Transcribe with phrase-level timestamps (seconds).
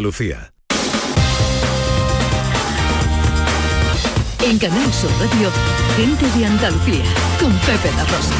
[0.00, 0.52] Lucía.
[4.44, 5.50] En Canal Sur Radio,
[5.96, 7.04] gente de Andalucía,
[7.40, 8.34] con Pepe La Rosa.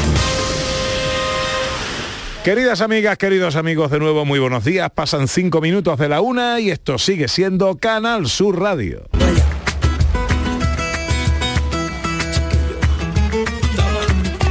[2.43, 4.89] Queridas amigas, queridos amigos, de nuevo muy buenos días.
[4.89, 9.09] Pasan cinco minutos de la una y esto sigue siendo Canal Sur Radio.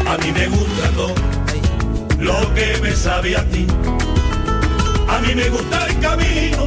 [0.07, 1.15] A mí me gusta todo
[2.19, 3.67] lo que me sabe a ti.
[5.09, 6.67] A mí me gusta el camino,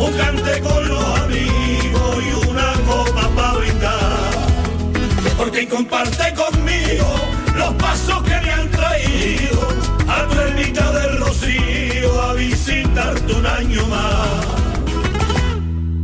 [0.00, 4.30] un cante con los amigos y una copa para brindar.
[5.36, 7.06] Porque comparte conmigo
[7.54, 9.68] los pasos que me han traído
[10.08, 14.60] a tu ermita del Rocío a visitarte un año más.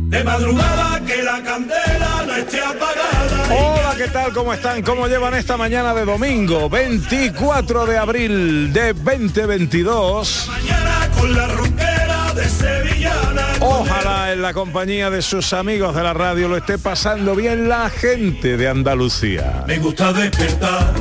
[0.09, 3.43] De madrugada que la candela no esté apagada.
[3.49, 4.31] Hola, ¿qué tal?
[4.31, 4.81] ¿Cómo están?
[4.83, 10.49] ¿Cómo llevan esta mañana de domingo, 24 de abril de 2022?
[10.49, 13.46] Mañana con la rompera de Sevillana.
[13.59, 17.89] Ojalá en la compañía de sus amigos de la radio lo esté pasando bien la
[17.89, 19.63] gente de Andalucía.
[19.67, 20.93] Me gusta despertar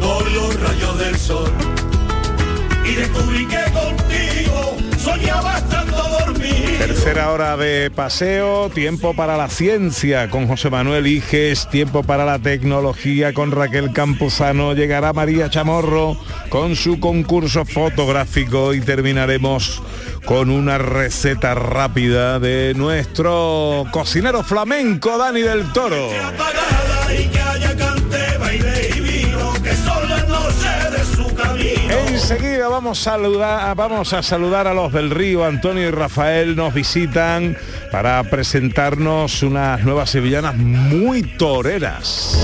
[0.00, 1.52] con los rayos del sol
[2.84, 5.89] y descubrí que contigo soñaba dormido.
[6.80, 12.38] Tercera hora de paseo, tiempo para la ciencia con José Manuel Iges, tiempo para la
[12.38, 16.16] tecnología con Raquel Campuzano, llegará María Chamorro
[16.48, 19.82] con su concurso fotográfico y terminaremos
[20.24, 26.08] con una receta rápida de nuestro cocinero flamenco Dani del Toro.
[32.20, 35.44] Enseguida vamos a saludar, vamos a saludar a los del río.
[35.44, 37.56] Antonio y Rafael nos visitan
[37.90, 42.38] para presentarnos unas nuevas sevillanas muy toreras.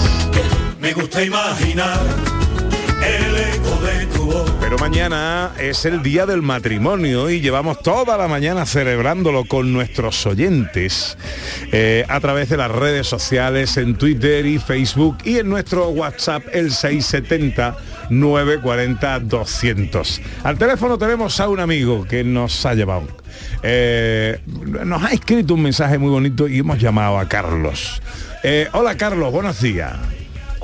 [0.80, 2.00] Me gusta imaginar
[4.60, 10.26] Pero mañana es el día del matrimonio y llevamos toda la mañana celebrándolo con nuestros
[10.26, 11.16] oyentes
[11.70, 16.42] eh, a través de las redes sociales, en Twitter y Facebook y en nuestro WhatsApp
[16.52, 17.76] el 670
[18.10, 20.20] 940 200.
[20.42, 23.06] Al teléfono tenemos a un amigo que nos ha llevado.
[23.62, 24.40] eh,
[24.84, 28.02] nos ha escrito un mensaje muy bonito y hemos llamado a Carlos.
[28.42, 29.94] Eh, hola Carlos, buenos días.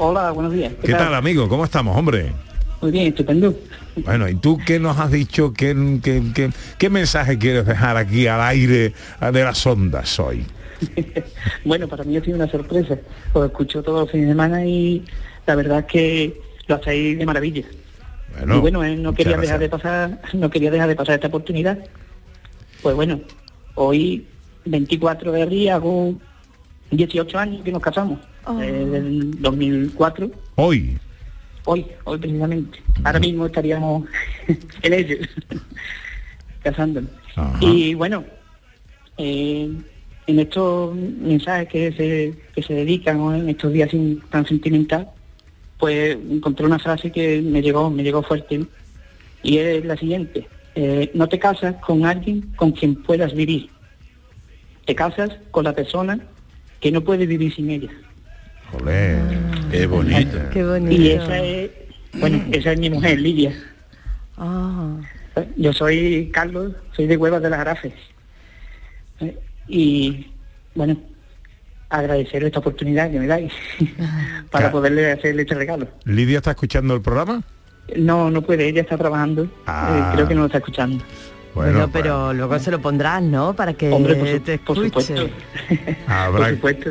[0.05, 0.73] Hola, buenos días.
[0.83, 1.49] ¿Qué tal amigo?
[1.49, 2.33] ¿Cómo estamos, hombre?
[2.81, 3.55] Muy bien, estupendo.
[4.05, 5.53] Bueno, ¿y tú qué nos has dicho?
[5.53, 10.45] ¿Qué, qué, qué- qué mensaje quieres dejar aquí al aire de las ondas hoy?
[11.65, 12.99] bueno, para mí ha sido una sorpresa.
[13.33, 15.05] Os escucho todos los fines de semana y
[15.47, 17.63] la verdad es que lo hacéis de maravilla.
[18.43, 21.79] y bueno, eh, no quería dejar de pasar, no quería dejar de pasar esta oportunidad.
[22.83, 23.21] Pues bueno,
[23.77, 24.27] hoy
[24.65, 26.15] 24 de abril hago
[26.97, 28.19] 18 años que nos casamos.
[28.61, 30.31] eh, del 2004.
[30.57, 30.99] Hoy.
[31.65, 32.83] Hoy, hoy precisamente.
[33.05, 34.05] Ahora mismo estaríamos
[34.83, 35.17] en ello,
[36.63, 37.11] casándonos.
[37.61, 38.25] Y bueno,
[39.17, 39.71] eh,
[40.27, 43.35] en estos mensajes que se, que se dedican ¿no?
[43.35, 45.09] en estos días sin- tan sentimental,
[45.79, 48.67] pues encontré una frase que me llegó, me llegó fuerte, ¿no?
[49.43, 53.69] y es la siguiente, eh, no te casas con alguien con quien puedas vivir,
[54.85, 56.21] te casas con la persona
[56.83, 57.91] que no puede vivir sin ella.
[58.73, 59.17] Olé,
[59.71, 60.39] qué bonito.
[60.53, 60.91] Qué bonito.
[61.03, 61.71] Y esa es,
[62.15, 63.55] bueno, esa es mi mujer, Lidia.
[64.37, 64.97] Ah,
[65.57, 67.93] Yo soy Carlos, soy de Huevas de las Arafes.
[69.21, 69.39] Eh,
[69.69, 70.33] Y
[70.75, 70.97] bueno,
[71.89, 73.53] agradecer esta oportunidad que me dais
[74.51, 75.87] para poderle hacerle este regalo.
[76.05, 77.43] ¿Lidia está escuchando el programa?
[77.97, 79.49] No, no puede, ella está trabajando.
[79.67, 80.09] Ah.
[80.11, 81.05] eh, creo que no lo está escuchando.
[81.55, 83.55] Bueno, bueno, pero luego se lo pondrás, ¿no?
[83.55, 85.17] Para que Hombre, por su- te por escuche.
[85.17, 85.37] supuesto.
[86.07, 86.91] Habrá, Por supuesto.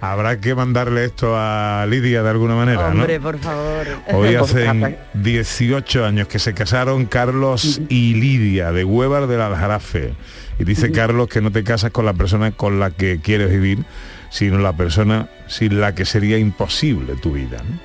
[0.00, 3.00] habrá que mandarle esto a Lidia de alguna manera, ¿no?
[3.00, 3.86] Hombre, por favor.
[4.12, 4.98] Hoy hacen favor.
[5.14, 10.12] 18 años que se casaron Carlos y Lidia de Huevar del Aljarafe.
[10.58, 13.84] Y dice Carlos que no te casas con la persona con la que quieres vivir,
[14.30, 17.58] sino la persona sin la que sería imposible tu vida.
[17.58, 17.78] ¿no?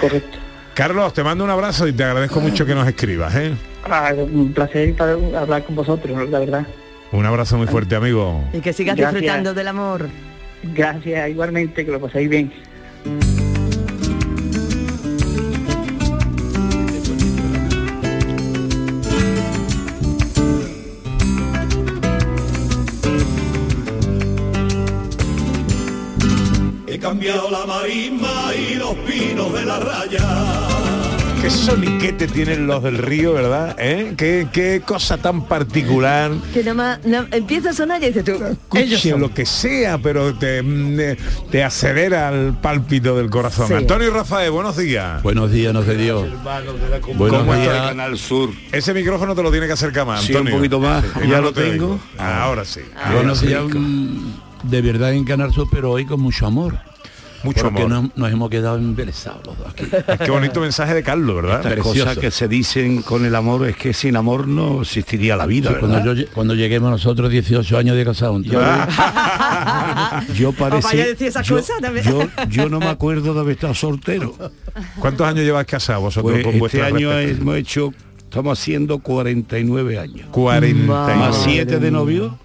[0.00, 0.37] Correcto.
[0.78, 3.34] Carlos, te mando un abrazo y te agradezco mucho que nos escribas.
[3.34, 3.52] ¿eh?
[3.82, 4.94] Ah, un placer
[5.36, 6.64] hablar con vosotros, la verdad.
[7.10, 8.44] Un abrazo muy fuerte, amigo.
[8.52, 9.20] Y que sigas Gracias.
[9.22, 10.08] disfrutando del amor.
[10.62, 12.52] Gracias, igualmente, que lo paséis bien.
[27.18, 30.20] Cambiado la marisma y los pinos de la raya.
[31.42, 33.74] qué soniquete tienen los del río, ¿verdad?
[33.76, 34.14] ¿Eh?
[34.16, 36.30] ¿Qué, qué cosa tan particular.
[36.54, 38.32] Que nomás no, empieza a sonar y dices tú.
[38.34, 39.20] ellos Escuche son.
[39.20, 41.16] lo que sea, pero te, mm, eh,
[41.50, 43.66] te acelera el pálpito del corazón.
[43.66, 43.74] Sí.
[43.74, 45.20] Antonio y Rafael, buenos días.
[45.24, 46.20] Buenos días, no se dio.
[47.16, 47.88] Buenos ¿Cómo días.
[47.88, 48.50] Canal Sur.
[48.70, 51.02] Ese micrófono te lo tiene que acercar más, Sí, un poquito más.
[51.20, 51.84] Sí, Ya lo te tengo.
[51.94, 52.00] oigo.
[52.16, 52.82] Ahora sí.
[53.12, 56.78] Buenos días, mm, de verdad en Canal Sur, pero hoy con mucho amor.
[57.42, 58.02] Mucho porque amor.
[58.02, 59.84] nos, nos hemos quedado embelesados los dos aquí.
[60.24, 61.64] Qué bonito mensaje de Carlos, ¿verdad?
[61.64, 65.46] Las cosas que se dicen con el amor es que sin amor no existiría la
[65.46, 65.70] vida.
[65.70, 65.76] Sí,
[66.34, 68.40] cuando, yo lleguemos nosotros 18 años de casado.
[70.34, 71.16] Yo parece.
[71.44, 72.04] yo, también.
[72.04, 74.34] yo, yo no me acuerdo de haber estado soltero.
[74.98, 80.28] ¿Cuántos años llevas casado vosotros Pues con este año hemos hecho, estamos haciendo 49 años.
[80.30, 82.38] 40 Madre Más Madre 7 de novio.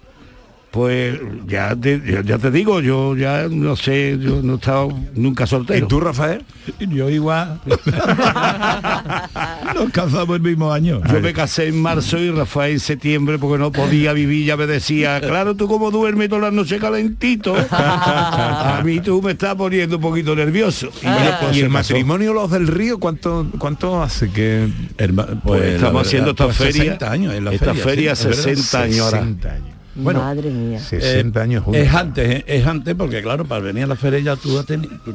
[0.74, 4.88] Pues ya te, ya, ya te digo, yo ya no sé, yo no he estado
[5.14, 5.86] nunca ¿Y soltero.
[5.86, 6.42] tú, Rafael?
[6.80, 7.60] Yo igual.
[9.76, 11.00] Nos casamos el mismo año.
[11.12, 14.66] Yo me casé en marzo y Rafael en septiembre porque no podía vivir, ya me
[14.66, 17.54] decía, claro, tú como duermes todas las noches calentito.
[17.70, 20.88] A mí tú me estás poniendo un poquito nervioso.
[21.02, 21.94] Y ya, pues, ¿Y se el pasó.
[21.94, 24.66] matrimonio Los del Río cuánto cuánto hace que
[24.96, 26.82] Pues la estamos verdad, haciendo esta pues feria.
[26.82, 28.42] 60 años en la esta feria, sí, verdad.
[28.42, 29.18] 60 años ahora.
[29.20, 29.73] 60 años.
[29.96, 30.78] Bueno, Madre mía.
[30.80, 31.82] 60 Eh, años juntos.
[31.82, 34.62] Es antes, eh, es antes porque claro, para venir a la feria ya tú,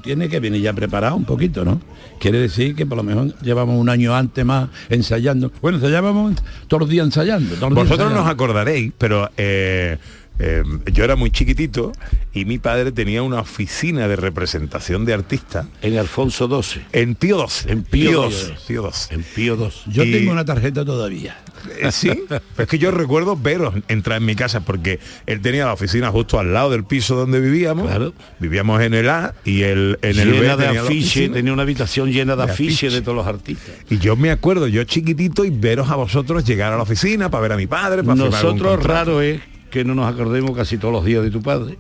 [0.02, 1.82] tienes que venir ya preparado un poquito, ¿no?
[2.20, 5.52] Quiere decir que por lo mejor llevamos un año antes más ensayando.
[5.62, 6.36] Bueno, ensayábamos
[6.68, 7.56] todos los días ensayando.
[7.56, 9.98] todos los días Vosotros nos acordaréis, pero eh,
[10.40, 11.92] eh, yo era muy chiquitito
[12.34, 17.48] y mi padre tenía una oficina de representación de artistas En Alfonso XII, en Pío
[17.48, 17.72] XII.
[17.72, 18.54] En Pío XII.
[18.68, 19.16] Pío XII.
[19.18, 19.92] en Pío II.
[19.94, 21.38] Yo y- tengo una tarjeta todavía.
[21.82, 22.10] Eh, Sí,
[22.58, 26.40] es que yo recuerdo veros entrar en mi casa porque él tenía la oficina justo
[26.40, 27.88] al lado del piso donde vivíamos.
[27.88, 28.14] Claro.
[28.40, 32.12] Vivíamos en el A y el, en el B llena de afiches, tenía una habitación
[32.12, 33.76] llena de, De afiches de todos los artistas.
[33.90, 37.42] Y yo me acuerdo, yo chiquitito, y veros a vosotros llegar a la oficina para
[37.42, 41.06] ver a mi padre, para Nosotros raro es que no nos acordemos casi todos los
[41.06, 41.78] días de tu padre.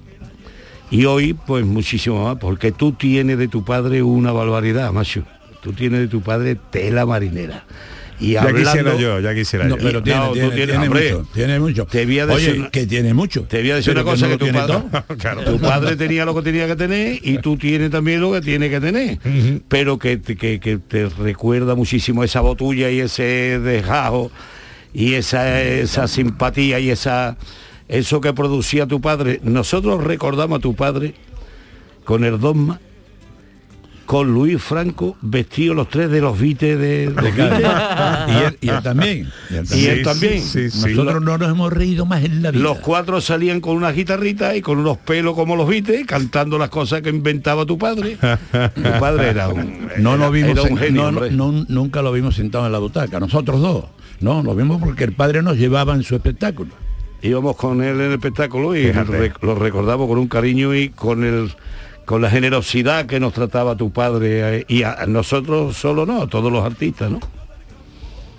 [0.91, 5.23] Y hoy, pues muchísimo más, porque tú tienes de tu padre una barbaridad, macho.
[5.61, 7.65] Tú tienes de tu padre tela marinera.
[8.21, 9.83] Y Ya hablando, quisiera yo, ya quisiera No, yo.
[9.83, 11.85] pero tiene, No, tiene, tienes, tiene mucho, tiene mucho.
[11.85, 13.43] Te voy a decir Oye, una- que tiene mucho.
[13.43, 14.75] Te voy a decir una cosa no que, tu, padre.
[15.19, 15.43] Claro.
[15.45, 18.69] tu padre tenía lo que tenía que tener y tú tienes también lo que tiene
[18.69, 19.19] que tener.
[19.69, 24.31] Pero que, que te recuerda muchísimo esa botulla y ese dejajo
[24.93, 27.37] y esa, esa simpatía y esa
[27.89, 29.41] eso que producía tu padre.
[29.43, 31.15] Nosotros recordamos a tu padre
[32.05, 32.79] con el dogma
[34.05, 37.61] con Luis Franco vestidos los tres de los vites de, Beatles.
[38.27, 39.29] y, él, y él también.
[39.51, 39.91] Y él Y también.
[39.91, 40.41] él también.
[40.41, 40.95] Sí, sí.
[40.95, 42.63] Nosotros no nos hemos reído más en la vida.
[42.63, 46.69] Los cuatro salían con una guitarrita y con unos pelos como los viste, cantando las
[46.69, 48.17] cosas que inventaba tu padre.
[48.73, 51.29] tu padre era un, no era- lo vimos era un sen- genio, no, hombre.
[51.31, 53.85] no, nunca lo vimos sentado en la butaca nosotros dos
[54.21, 56.71] no lo vimos porque el padre nos llevaba en su espectáculo
[57.21, 58.91] Íbamos con él en el espectáculo y
[59.41, 61.53] lo recordamos con un cariño y con el
[62.05, 66.27] con la generosidad que nos trataba tu padre eh, y a, nosotros solo no, a
[66.27, 67.19] todos los artistas, ¿no?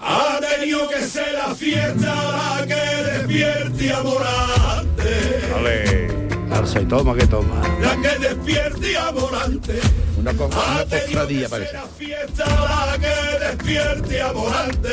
[0.00, 5.40] Ha tenido que ser la fiesta la que despierte amorante.
[5.54, 6.08] Vale.
[6.50, 7.62] Alza y toma que toma.
[7.80, 9.78] La que despierte amorante.
[10.18, 14.88] una, co- Ha una cofradía parece la fiesta la que despierte amorante.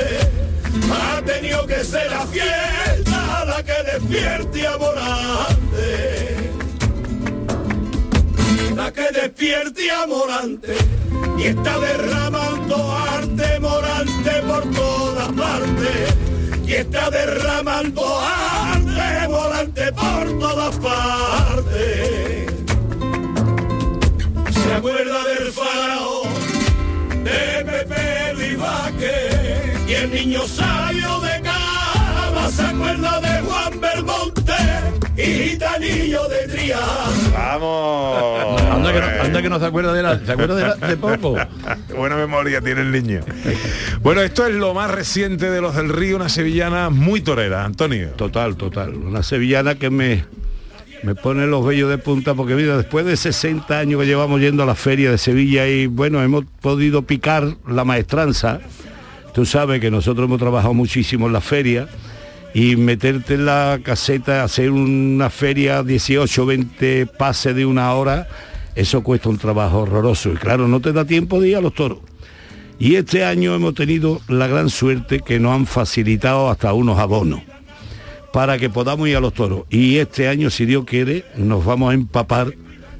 [0.92, 5.88] Ha tenido que ser la fiesta la que despierte amorante.
[8.75, 10.75] La que despierte amorante.
[11.38, 16.15] Y está derramando arte morante por todas partes.
[16.65, 22.18] Y está derramando arte morante por todas partes
[24.68, 26.33] se acuerda del faraón
[27.23, 31.27] de Pepe Vázquez y el niño sabio de
[35.34, 36.84] Gitanillo de Triana.
[37.34, 38.62] Vamos.
[38.62, 40.98] anda que, no, anda que no se acuerda de la, se acuerda de, la- de
[40.98, 41.36] poco
[41.88, 43.22] Qué Buena memoria tiene el niño.
[44.02, 48.10] Bueno, esto es lo más reciente de los del Río, una sevillana muy torera, Antonio.
[48.16, 48.96] Total, total.
[48.96, 50.26] Una sevillana que me,
[51.04, 54.64] me pone los vellos de punta porque mira, después de 60 años que llevamos yendo
[54.64, 58.60] a la feria de Sevilla y bueno, hemos podido picar la maestranza.
[59.34, 61.88] Tú sabes que nosotros hemos trabajado muchísimo en la feria
[62.54, 68.27] y meterte en la caseta, hacer una feria 18, 20 pases de una hora,
[68.75, 70.31] eso cuesta un trabajo horroroso.
[70.31, 71.99] Y claro, no te da tiempo de ir a los toros.
[72.80, 77.42] Y este año hemos tenido la gran suerte que nos han facilitado hasta unos abonos
[78.31, 79.63] para que podamos ir a los toros.
[79.69, 82.54] Y este año, si Dios quiere, nos vamos a empapar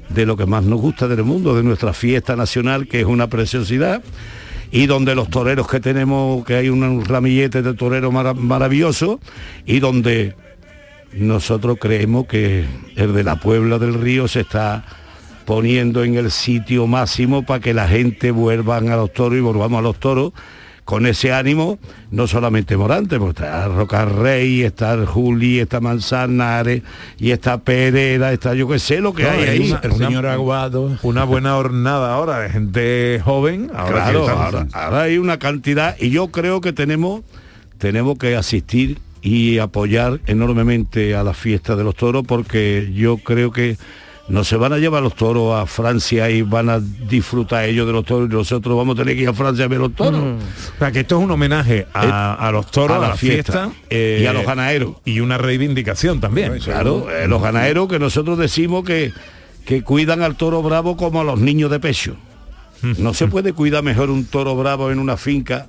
[0.08, 3.28] de lo que más nos gusta del mundo, de nuestra fiesta nacional, que es una
[3.28, 4.02] preciosidad.
[4.70, 9.20] Y donde los toreros que tenemos, que hay un ramillete de toreros mara- maravilloso,
[9.66, 10.34] y donde
[11.12, 12.64] nosotros creemos que
[12.96, 14.84] el de la Puebla del Río se está
[15.46, 19.78] poniendo en el sitio máximo para que la gente vuelvan a los toros y volvamos
[19.78, 20.32] a los toros
[20.88, 21.78] con ese ánimo,
[22.10, 26.82] no solamente Morante, porque está Rocarrey, está Juli, está Manzanares,
[27.18, 29.70] y está Perera, está yo que sé lo que No, hay ahí.
[29.70, 30.96] una- el señor Aguado.
[31.02, 33.70] Una buena hornada ahora de gente joven.
[33.74, 37.20] Ahora Claro, ahora hay una cantidad y yo creo que tenemos,
[37.76, 43.50] tenemos que asistir y apoyar enormemente a la fiesta de los toros porque yo creo
[43.50, 43.76] que
[44.28, 47.92] no se van a llevar los toros a Francia y van a disfrutar ellos de
[47.92, 50.20] los toros y nosotros vamos a tener que ir a Francia a ver los toros.
[50.20, 54.20] O sea, que esto es un homenaje a, a los toros, a, la fiesta, eh,
[54.22, 54.96] y a los ganaderos.
[55.04, 56.58] Y una reivindicación también.
[56.58, 59.12] Claro, eh, los ganaderos que nosotros decimos que,
[59.64, 62.16] que cuidan al toro bravo como a los niños de pecho.
[62.82, 65.68] No se puede cuidar mejor un toro bravo en una finca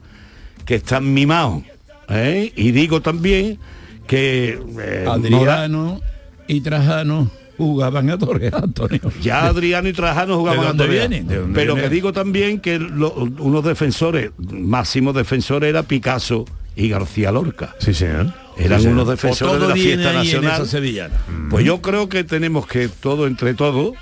[0.66, 1.64] que están mimados.
[2.10, 2.52] ¿eh?
[2.58, 3.58] Y digo también
[4.06, 6.02] que eh, Adriano
[6.48, 9.00] y Trajano jugaban a torear, Antonio.
[9.22, 11.08] ya Adriano y Trajano jugaban ¿De a torear.
[11.10, 11.28] vienen?
[11.28, 11.90] ¿De dónde Pero vienen?
[11.92, 17.76] que digo también que lo- unos defensores, máximos defensores era Picasso y García Lorca.
[17.80, 18.34] Sí, señor.
[18.58, 18.94] Eran Sí, señor.
[19.04, 20.54] unos defensores de todo la fiesta nacional.
[20.54, 21.16] esa sevillana.
[21.50, 23.94] Pues yo creo que tenemos que todo entre todos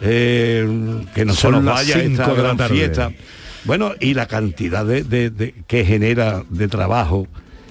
[0.00, 0.66] eh,
[1.14, 2.74] que no se nos vaya cinco esta de la gran tarde.
[2.76, 3.12] fiesta.
[3.64, 7.26] Bueno, y la cantidad de, de- de- que genera de trabajo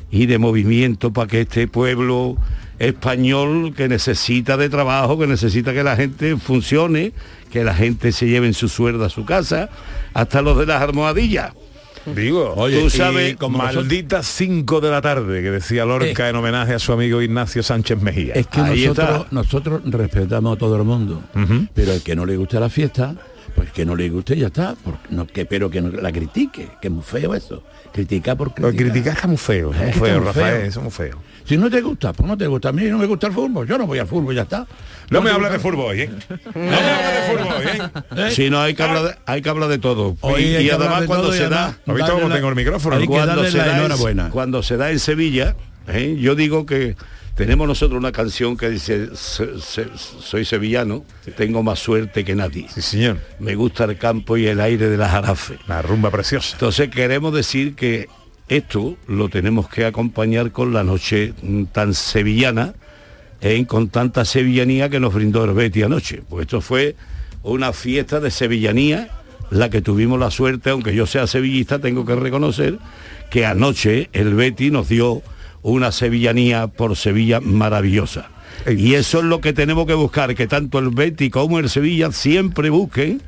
[0.10, 2.38] y de movimiento para que este pueblo
[2.87, 7.11] español que necesita de trabajo, que necesita que la gente funcione,
[7.51, 9.69] que la gente se lleve en su sueldo a su casa,
[10.13, 11.53] hasta los de las almohadillas.
[12.05, 16.29] Digo, Oye, tú y sabes, como maldita 5 de la tarde, que decía Lorca Eh.
[16.31, 18.33] en homenaje a su amigo Ignacio Sánchez Mejía.
[18.33, 19.27] Es que Ahí nosotros, está.
[19.31, 21.23] nosotros respetamos a todo el mundo,
[21.73, 23.15] pero el que no le guste la fiesta,
[23.55, 24.75] pues que no le guste y ya está.
[24.83, 27.63] porque no, que, pero que no la critique, que es muy feo eso.
[27.93, 28.73] Criticar por Lo criticar.
[28.75, 30.65] que criticas está muy feo, muy Es feo, muy Rafael, feo.
[30.65, 31.17] eso es muy feo.
[31.45, 32.69] Si no te gusta, pues no te gusta.
[32.69, 34.65] A mí no me gusta el fútbol, yo no voy al fútbol, ya está.
[35.09, 36.09] No me te hables de fútbol hoy, ¿eh?
[36.55, 38.27] No me hables de fútbol hoy, ¿eh?
[38.27, 38.31] ¿Eh?
[38.31, 40.15] Si no hay que hablar de, hay que hablar de todo.
[40.21, 42.95] Hoy y además de cuando se da ¿Has visto cómo tengo el micrófono?
[42.95, 44.29] Hay que cuando darle se, la da en, enhorabuena.
[44.29, 45.55] cuando se da en Sevilla,
[45.88, 46.15] ¿eh?
[46.19, 46.95] yo digo que
[47.35, 51.03] tenemos nosotros una canción que dice, "Se- se- soy sevillano,
[51.35, 52.67] tengo más suerte que nadie.
[52.73, 53.17] Sí, señor.
[53.39, 55.57] Me gusta el campo y el aire de las jarafes.
[55.67, 56.50] La rumba preciosa.
[56.53, 58.07] Entonces queremos decir que
[58.50, 62.73] esto lo tenemos que acompañar con la noche mm, tan sevillana,
[63.41, 63.65] ¿eh?
[63.65, 66.21] con tanta sevillanía que nos brindó el Betty anoche.
[66.27, 66.95] Pues esto fue
[67.43, 69.09] una fiesta de sevillanía,
[69.50, 72.79] la que tuvimos la suerte, aunque yo sea sevillista, tengo que reconocer
[73.29, 75.21] que anoche el Betty nos dio
[75.62, 78.29] una sevillanía por Sevilla maravillosa.
[78.67, 82.12] Y eso es lo que tenemos que buscar, que tanto el Betty como el Sevilla
[82.12, 83.21] siempre busquen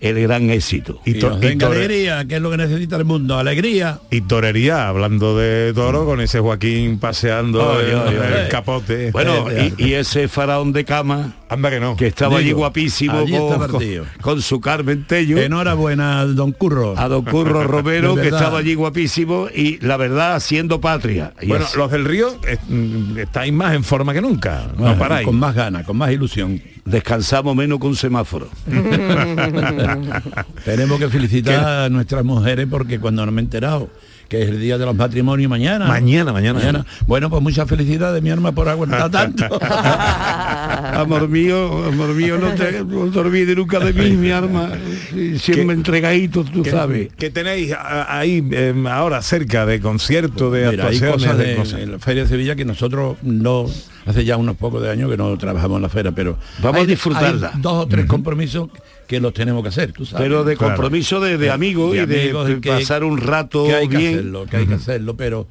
[0.00, 1.00] el gran éxito.
[1.04, 4.00] Y, to- y alegría, que es lo que necesita el mundo, alegría.
[4.10, 9.10] Y torería, hablando de toro, con ese Joaquín paseando el, capote.
[9.12, 9.46] Bueno,
[9.78, 11.96] y, y ese faraón de cama anda que no.
[11.96, 14.04] que estaba allí guapísimo allí con, con- partido.
[14.20, 16.94] con su Carmen Tello, Enhorabuena, don Curro.
[16.98, 21.32] a don Curro Romero, que estaba allí guapísimo y la verdad haciendo patria.
[21.40, 24.66] Y Bueno, así- los del río eh, mm, estáis más en forma que nunca.
[24.76, 25.26] Bueno, no paráis.
[25.26, 26.60] con más ganas, con más ilusión.
[26.84, 28.48] Descansamos menos que un semáforo.
[30.64, 33.88] Tenemos que felicitar a nuestras mujeres porque cuando no me he enterado
[34.28, 35.86] que es el día de los matrimonios mañana.
[35.86, 36.86] Mañana, mañana.
[37.06, 39.44] Bueno, pues muchas felicidades, mi arma, por aguantar tanto.
[40.94, 44.70] amor mío, amor mío, no te, no te olvides nunca de mí, mi arma.
[45.38, 47.08] Siempre entregadito, tú ¿Qué, sabes.
[47.18, 47.74] qué tenéis
[48.08, 51.12] ahí eh, ahora cerca de concierto, de Mira, hay actuaciones?
[51.12, 51.80] cosas de de- cosas?
[51.80, 53.66] en la Feria de Sevilla que nosotros no,
[54.06, 56.86] hace ya unos pocos de años que no trabajamos en la feria, pero Vamos a
[56.86, 57.52] disfrutarla.
[57.54, 58.68] hay dos o tres compromisos
[59.06, 60.24] que los tenemos que hacer, tú sabes.
[60.24, 60.74] Pero de Claro.
[60.74, 63.88] compromiso de, de amigos de y de, amigos, de que- pasar un rato que hay
[63.88, 64.14] que bien.
[64.14, 65.46] hacerlo, que hay que hacerlo, pero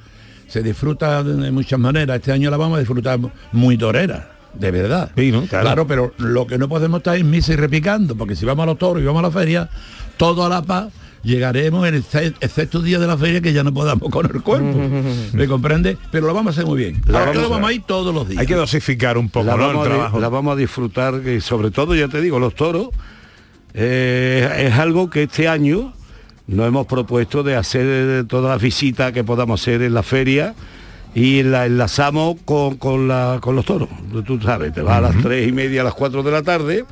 [0.48, 2.18] se disfruta de muchas maneras.
[2.18, 3.20] Este año la vamos a disfrutar
[3.52, 5.12] muy torera, de verdad.
[5.16, 5.44] Sí, ¿no?
[5.48, 5.88] Claro.
[5.88, 8.78] pero lo que no podemos estar es misa y repicando, porque si vamos a los
[8.78, 9.70] toros y vamos a la feria,
[10.18, 10.94] todo a la paz,
[11.24, 14.42] llegaremos en el ce- excepto día de la feria que ya no podamos con el
[14.42, 14.78] cuerpo.
[15.34, 15.98] ¿Me comprende?
[16.12, 17.02] Pero lo vamos a hacer muy bien.
[17.06, 18.42] La Ahora vamos a- vamos a ir todos los días.
[18.42, 19.64] Hay que dosificar un poco la, ¿no?
[19.64, 20.20] el vamos a, di- trabajo.
[20.20, 22.90] la vamos a disfrutar y sobre todo ya te digo los toros
[23.74, 25.94] eh, es algo que este año
[26.48, 30.54] nos hemos propuesto de hacer todas las visitas que podamos hacer en la feria
[31.16, 33.88] y la enlazamos con, con la- con los toros
[34.26, 36.86] tú sabes te vas a las tres y media a las cuatro de la tarde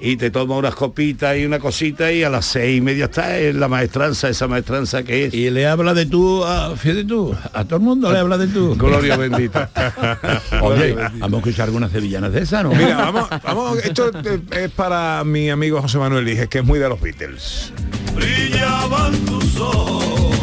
[0.00, 3.38] y te tomas unas copitas y una cosita y a las seis y media está
[3.38, 7.34] en la maestranza esa maestranza que es Y le habla de tú, a, fíjate tú,
[7.52, 8.74] a todo el mundo le habla de tú.
[8.78, 9.70] gloria bendita
[10.62, 12.70] Oye, vamos a escuchar algunas sevillanas de esa, ¿no?
[12.70, 16.78] Mira, vamos, vamos, esto eh, es para mi amigo José Manuel Lige, que es muy
[16.78, 17.72] de los Beatles.
[18.14, 20.36] brillaban tus ojos.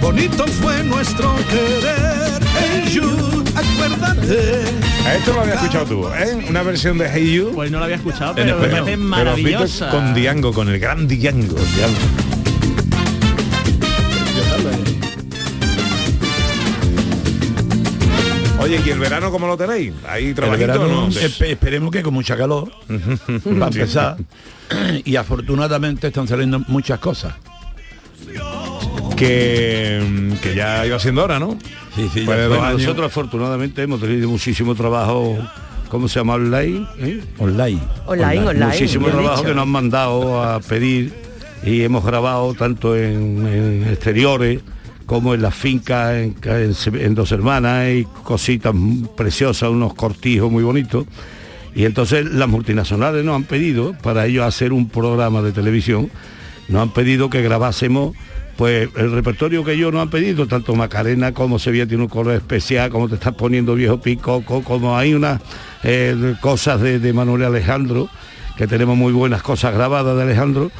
[0.00, 4.93] Bonito fue nuestro querer, hey you, acuérdate.
[5.06, 6.46] Esto lo había escuchado tú, ¿eh?
[6.48, 7.52] Una versión de Hey You.
[7.54, 9.90] Pues no lo había escuchado, en pero me parece maravillosa.
[9.90, 11.56] Con Diango, con el gran Diango.
[18.60, 19.92] Oye, ¿y el verano cómo lo tenéis?
[20.08, 21.08] ¿Ahí trabajando no?
[21.08, 22.72] espe- esperemos que con mucha calor,
[23.44, 24.16] para empezar.
[25.04, 27.34] Y afortunadamente están saliendo muchas cosas.
[29.16, 31.56] Que, que ya iba siendo hora, ¿no?
[31.94, 32.80] Sí, sí, Pues años.
[32.80, 35.38] Nosotros afortunadamente hemos tenido muchísimo trabajo,
[35.88, 36.34] ¿cómo se llama?
[36.34, 36.86] Online.
[36.98, 37.22] ¿eh?
[37.38, 37.80] online.
[38.06, 38.66] Online, online.
[38.66, 39.48] Muchísimo trabajo dicho.
[39.48, 41.12] que nos han mandado a pedir
[41.62, 44.60] y hemos grabado tanto en, en exteriores
[45.06, 46.34] como en las fincas en,
[46.94, 48.74] en Dos Hermanas y cositas
[49.16, 51.06] preciosas, unos cortijos muy bonitos.
[51.74, 56.10] Y entonces las multinacionales nos han pedido, para ellos hacer un programa de televisión,
[56.68, 58.16] nos han pedido que grabásemos
[58.56, 62.34] pues el repertorio que ellos nos han pedido, tanto Macarena como Sevilla tiene un color
[62.34, 65.40] especial, como te estás poniendo viejo picoco, como hay unas
[65.82, 68.08] eh, cosas de, Manuel Alejandro,
[68.56, 70.70] que tenemos muy buenas cosas grabadas de Alejandro.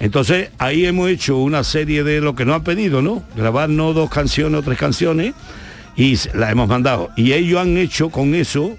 [0.00, 3.22] Entonces ahí hemos hecho una serie de lo que nos han pedido, ¿no?
[3.36, 5.34] Grabarnos dos canciones o tres canciones
[5.96, 7.10] y las hemos mandado.
[7.16, 8.76] Y ellos han hecho con eso,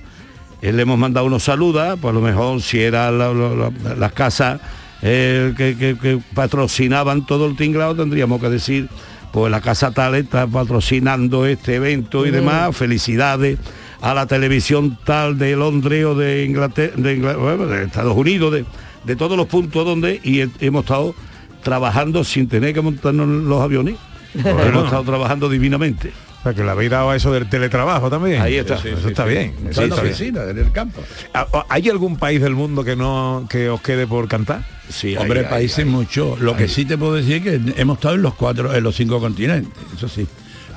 [0.62, 4.12] eh, le hemos mandado unos saludas, por lo mejor si era la- la- la- las
[4.13, 4.60] casas
[5.01, 8.88] eh, que, que- que patrocinaban todo el tinglado, tendríamos que decir,
[9.31, 13.58] pues la casa tal está patrocinando este evento y demás, felicidades
[14.01, 18.65] a la televisión tal de Londres o de Inglaterra, de, de Estados Unidos, de,
[19.05, 21.15] de todos los puntos donde y he- hemos estado
[21.63, 23.96] trabajando sin tener que montarnos los aviones.
[24.34, 26.12] hemos estado trabajando divinamente.
[26.41, 28.41] O sea, que le habéis dado a eso del teletrabajo también.
[28.41, 28.74] Ahí está.
[28.75, 29.53] Eso está bien.
[29.69, 30.07] eso Está en la bien.
[30.07, 31.01] oficina, en el campo.
[31.36, 34.63] Ah, ¿Hay algún país del mundo que no que os quede por cantar?
[34.89, 36.36] Sí, Hombre, países mucho.
[36.39, 38.95] Lo que sí te puedo decir es que hemos estado en los cuatro, en los
[38.95, 40.27] cinco continentes, eso sí.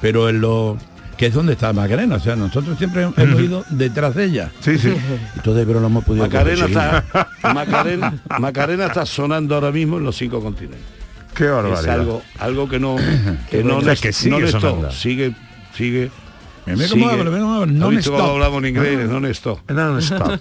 [0.02, 0.76] Pero en los
[1.16, 4.50] que es donde está Macarena, o sea, nosotros siempre hemos ido detrás de ella.
[4.61, 4.92] Sí, sí.
[5.37, 7.04] Entonces, pero no hemos podido Macarena está,
[7.54, 10.80] Macarena, Macarena está sonando ahora mismo en los cinco continentes.
[11.35, 11.94] Qué Es barbaridad.
[11.94, 12.97] algo, algo que no,
[13.50, 14.90] que no, O sea, que sigue no es sonando.
[14.92, 15.35] sigue,
[15.76, 16.11] sigue.
[16.66, 17.11] Mira, mira cómo sigue.
[17.21, 18.33] habla, mira cómo habla, ¿Has non visto cómo stop.
[18.35, 19.09] hablamos en inglés?
[19.09, 19.59] No stop.
[19.71, 20.40] No, stop.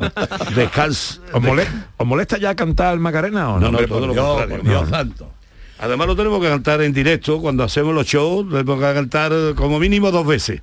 [1.33, 3.59] ¿Os, mole- os molesta ya cantar Macarena o no?
[3.59, 4.63] No, no, Hombre, todo lo Dios, contrario.
[4.63, 4.89] Dios No.
[4.89, 5.31] santo.
[5.79, 9.53] Además lo tenemos que cantar en directo cuando hacemos los shows, tenemos que cantar eh,
[9.55, 10.61] como mínimo dos veces.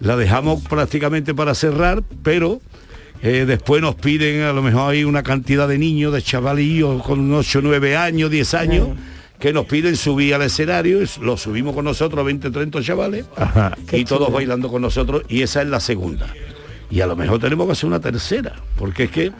[0.00, 2.60] La dejamos prácticamente para cerrar, pero
[3.22, 7.32] eh, después nos piden, a lo mejor hay una cantidad de niños, de chavalillos con
[7.32, 8.88] 8, 9 años, 10 años,
[9.38, 13.76] que nos piden subir al escenario, es- lo subimos con nosotros, 20, 30 chavales, Ajá.
[13.92, 16.26] y todos bailando con nosotros, y esa es la segunda.
[16.90, 19.32] Y a lo mejor tenemos que hacer una tercera, porque es que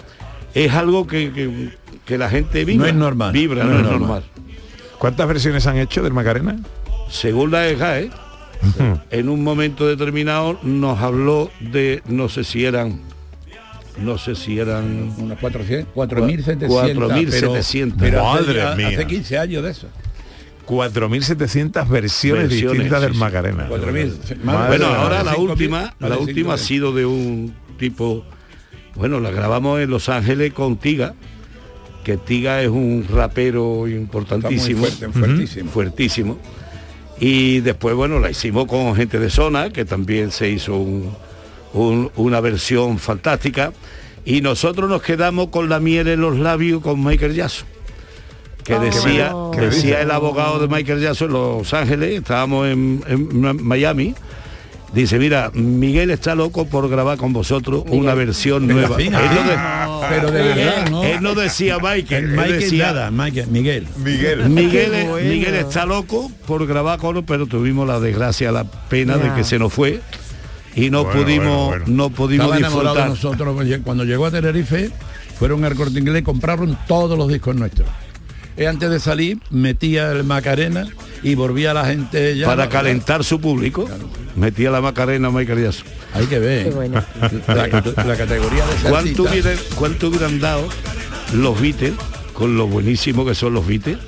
[0.54, 1.70] es algo que, que-
[2.04, 2.88] que la gente vibra.
[2.88, 4.22] es normal, Vibra, no, es normal.
[4.98, 6.56] ¿Cuántas versiones han hecho del Macarena?
[7.10, 8.10] Según la EJAE,
[9.10, 13.00] en un momento determinado nos habló de, no sé si eran,
[13.98, 16.68] no sé si eran Unas 400, 4.700.
[16.68, 17.94] 4.700.
[17.98, 19.06] pero- hace- Madre hace, mía.
[19.06, 19.88] 15 años de eso.
[20.66, 23.18] 4.700 versiones, Versiones, distintas sí, del sí.
[23.20, 23.66] Macarena.
[23.68, 24.36] 4.000.
[24.42, 25.02] Madre Bueno, mía.
[25.02, 28.24] ahora la última, la última ha sido de un tipo,
[28.96, 31.14] bueno, la grabamos en Los Ángeles con Tiga,
[32.04, 34.80] que Tiga es un rapero importantísimo.
[34.80, 35.70] fuerte, fuertísimo.
[35.70, 36.38] fuertísimo.
[37.18, 41.10] Y después, bueno, la hicimos con gente de zona, que también se hizo un-
[41.76, 43.72] un- una versión fantástica.
[44.24, 47.66] Y nosotros nos quedamos con la miel en los labios con Michael Jackson.
[48.64, 49.52] Que decía, Oh.
[49.52, 54.14] que decía el abogado de Michael Jackson en Los Ángeles, estábamos en, en Miami.
[54.92, 58.96] Dice, mira, Miguel está loco por grabar con vosotros una versión Pero, nueva.
[59.00, 61.04] Él no, de- ah, pero de verdad, ¿no?
[61.04, 63.86] él no decía Michael, El él Michael decía, nada, Michael, Miguel.
[63.98, 64.48] Miguel.
[64.48, 69.58] Miguel, está loco por grabar con pero tuvimos la desgracia, la pena de que se
[69.58, 70.00] nos fue
[70.76, 71.84] y no Bueno, pudimos, bueno, bueno.
[71.88, 73.30] no pudimos Estaba enamorado de disfrutar.
[73.40, 73.54] nosotros.
[73.56, 74.90] pues, Cuando llegó a Tenerife,
[75.38, 77.88] fueron al corte inglés y compraron todos los discos nuestros.
[78.58, 80.86] Y antes de salir, metía el Macarena
[81.22, 82.46] y volvía la gente ya.
[82.46, 83.88] Para calentar su público,
[84.36, 85.86] metía la Macarena a Michael Jackson.
[86.14, 86.64] Hay que ver.
[86.64, 87.02] Qué bueno.
[87.48, 87.54] La,
[88.04, 90.66] la categoría de ¿Cuánto hubieran, ¿Cuánto hubieran dado
[91.34, 91.92] los Beatles,
[92.32, 93.98] con lo buenísimo que son los Beatles?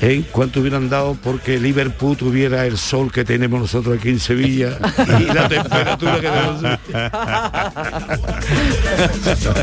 [0.00, 0.22] ¿Eh?
[0.30, 4.78] ¿Cuánto hubieran dado porque Liverpool tuviera el sol que tenemos nosotros aquí en Sevilla
[5.18, 6.78] y la temperatura que tenemos?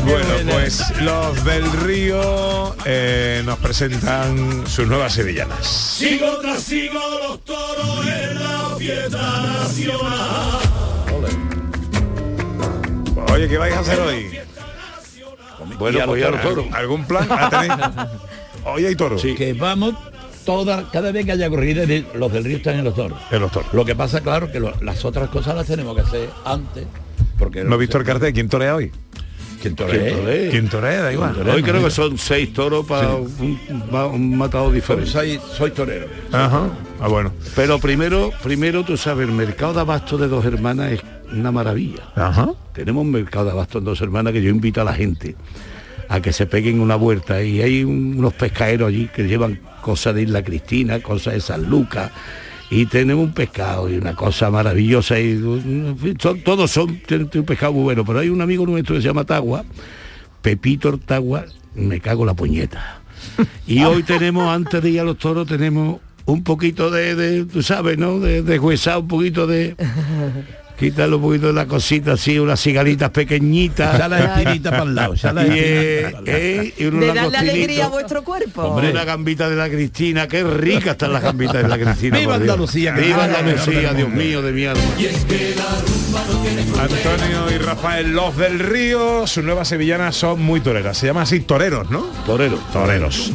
[0.04, 5.66] Bueno, pues los del Río eh, nos presentan sus nuevas sevillanas.
[5.66, 10.58] Sigo tras sigo los toros en la fiesta nacional.
[13.32, 14.38] Oye, ¿qué vais a hacer hoy?
[15.78, 16.66] Bueno, pues ya los toros.
[16.72, 17.26] ¿Algún plan?
[17.30, 18.08] ¿Ah,
[18.64, 19.22] hoy hay toros.
[19.22, 19.94] Que vamos
[20.48, 21.84] toda, cada vez que haya corrida,
[22.14, 23.18] los del río están en los toros.
[23.30, 23.70] En los toros.
[23.74, 26.86] Lo que pasa, claro, que lo- las otras cosas las tenemos que hacer antes.
[27.38, 28.32] Porque No he visto el cartel.
[28.32, 28.90] ¿Quién torea hoy?
[29.60, 30.50] ¿Quién ¿Quién torea?
[30.50, 31.02] ¿Quién torea?
[31.02, 31.46] Da igual.
[31.50, 35.10] Hoy creo que son seis toros para un, matado diferente.
[35.10, 36.06] Soy, soy torero.
[36.32, 36.70] Ajá.
[36.98, 37.30] Ah, bueno.
[37.54, 42.04] Pero primero, primero tú sabes, el mercado de abasto de dos hermanas es una maravilla.
[42.16, 42.54] Ajá.
[42.72, 45.36] Tenemos un mercado de abasto en dos hermanas que yo invito a la gente
[46.08, 50.14] a que se peguen una vuelta y hay un- unos pescaderos allí que llevan cosas
[50.14, 52.10] de Isla Cristina, cosas de San Lucas
[52.70, 55.38] y tenemos un pescado y una cosa maravillosa y
[56.18, 59.08] son- todos son tienen un pescado muy bueno, pero hay un amigo nuestro que se
[59.08, 59.64] llama Tagua,
[60.42, 61.44] Pepito Ortagua,
[61.74, 63.00] me cago la puñeta.
[63.66, 67.62] Y hoy tenemos, antes de ir a los toros, tenemos un poquito de, de, tú
[67.62, 68.18] sabes, ¿no?
[68.20, 69.74] De, de un poquito de...
[70.78, 73.98] Quitarle un poquito de la cosita así, unas cigaritas pequeñitas.
[73.98, 75.14] Ya la espinita para el lado.
[75.14, 77.40] Ya la Y, espinita eh, eh, De darle langostinitos.
[77.40, 78.62] alegría a vuestro cuerpo.
[78.62, 78.90] Hombre.
[78.92, 82.18] Una gambita de la Cristina, qué rica están las gambitas de la Cristina.
[82.18, 82.36] ¡Viva.
[82.36, 82.92] Andalucía!
[82.92, 84.82] ¡Viva Andalucía, Dios mío de mi alma!
[86.80, 90.96] Antonio y Rafael Los del Río, su nueva sevillana son muy toreras.
[90.96, 92.02] Se llama así toreros, ¿no?
[92.24, 92.58] Torero.
[92.72, 93.32] Toreros.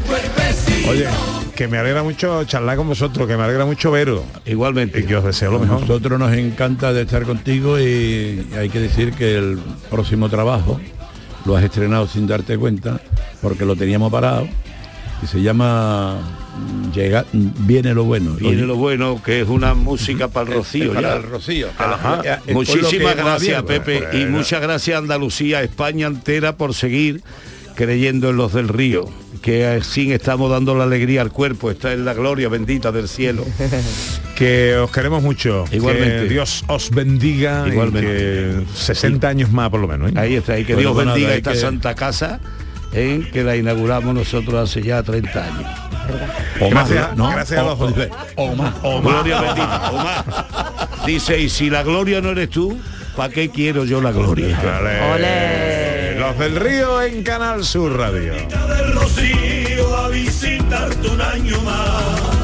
[0.88, 1.08] Oye,
[1.56, 5.00] que me alegra mucho charlar con vosotros, que me alegra mucho veros Igualmente.
[5.00, 5.82] y que os deseo lo A mejor.
[5.82, 10.80] nosotros nos encanta de estar contigo y hay que decir que el próximo trabajo
[11.46, 13.00] lo has estrenado sin darte cuenta
[13.42, 14.48] porque lo teníamos parado
[15.22, 16.18] y se llama
[16.94, 18.34] llega Viene lo bueno.
[18.34, 20.94] Viene lo bueno, que es una música para el Rocío.
[20.94, 21.16] Para ya.
[21.18, 21.68] el Rocío.
[21.80, 23.63] la- Muchísimas gracias.
[23.63, 24.38] Pepe, y Bueno.
[24.38, 27.22] muchas gracias a Andalucía, España entera por seguir
[27.76, 29.06] creyendo en los del río,
[29.43, 33.45] que así estamos dando la alegría al cuerpo, está en la gloria bendita del cielo.
[34.36, 35.65] Que os queremos mucho.
[35.71, 36.23] Igualmente.
[36.23, 37.65] Que Dios os bendiga.
[37.67, 38.62] Igualmente.
[38.62, 40.10] Y que 60 años más por lo menos.
[40.12, 40.15] ¿eh?
[40.17, 42.39] Ahí está, y que Bueno, Dios nada, bendiga esta que- santa casa,
[42.93, 45.69] en que la inauguramos nosotros hace ya 30 años.
[46.60, 47.29] O más, Gracias- ¿no?
[47.29, 47.95] gracias a los dos.
[47.95, 48.73] dice, O más.
[48.82, 50.25] O gloria bendita, o más.
[51.06, 52.75] Dice, y si la gloria no eres tú,
[53.15, 54.58] ¿para qué quiero yo la gloria?
[55.13, 55.83] Ole.
[56.23, 58.33] Los del Río en Canal Sur Radio.
[58.33, 62.38] del Rocío a visitarte un año más.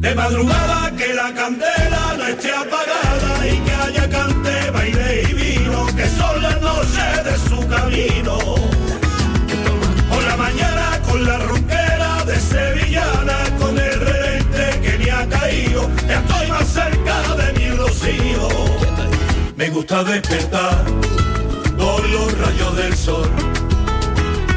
[0.00, 5.86] De madrugada que la candela no esté apagada y que haya cante, baile y vino,
[5.96, 8.36] que son las noches de su camino.
[10.10, 15.90] Por la mañana con la ronquera de Sevillana, con el relente que me ha caído,
[16.06, 18.48] estoy más cerca de mi Rocío.
[19.56, 20.84] Me gusta despertar
[21.96, 23.30] con los rayos del sol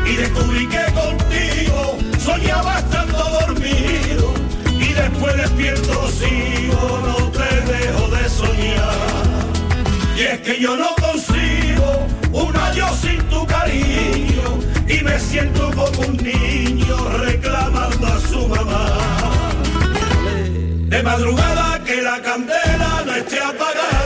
[0.06, 4.34] y descubrí que contigo soñaba estando dormido
[4.71, 8.93] y después despierto sigo, no te dejo de soñar.
[10.17, 15.99] Y es que yo no consigo un año sin tu cariño y me siento como
[16.08, 18.97] un niño reclamando a su mamá.
[20.88, 23.98] De madrugada que la candela no esté apagada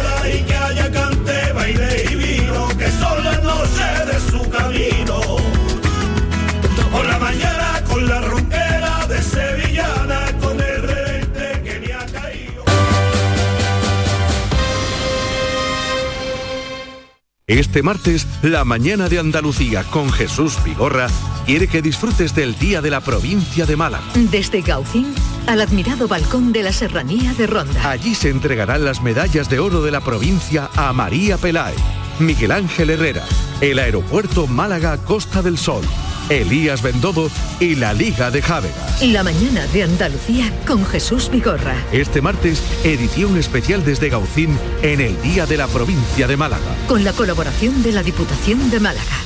[17.48, 21.08] Este martes, la mañana de Andalucía con Jesús Vigorra
[21.46, 24.06] quiere que disfrutes del Día de la Provincia de Málaga.
[24.16, 25.14] Desde Gaucín
[25.46, 27.90] al admirado balcón de la Serranía de Ronda.
[27.90, 31.76] Allí se entregarán las medallas de oro de la provincia a María Peláez,
[32.18, 33.26] Miguel Ángel Herrera,
[33.60, 35.84] el aeropuerto Málaga Costa del Sol,
[36.30, 39.02] Elías Bendodo y la Liga de Jávegas.
[39.04, 41.76] La mañana de Andalucía con Jesús Vigorra.
[41.92, 46.76] Este martes, edición especial desde Gaucín en el Día de la Provincia de Málaga.
[46.88, 49.18] Con la colaboración de la Diputación de Málaga.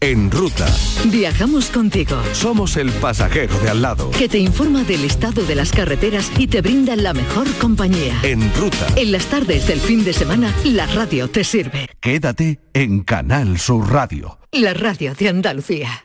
[0.00, 0.66] En ruta,
[1.04, 2.20] Viajamos contigo.
[2.32, 4.10] somos el pasajero de al lado.
[4.10, 8.18] Que te informa del estado de las carreteras y te brinda la mejor compañía.
[8.24, 11.88] En ruta, En las tardes del fin de semana, la radio te sirve.
[12.00, 14.38] quédate en Canal Sur Radio.
[14.50, 16.04] La radio de Andalucía.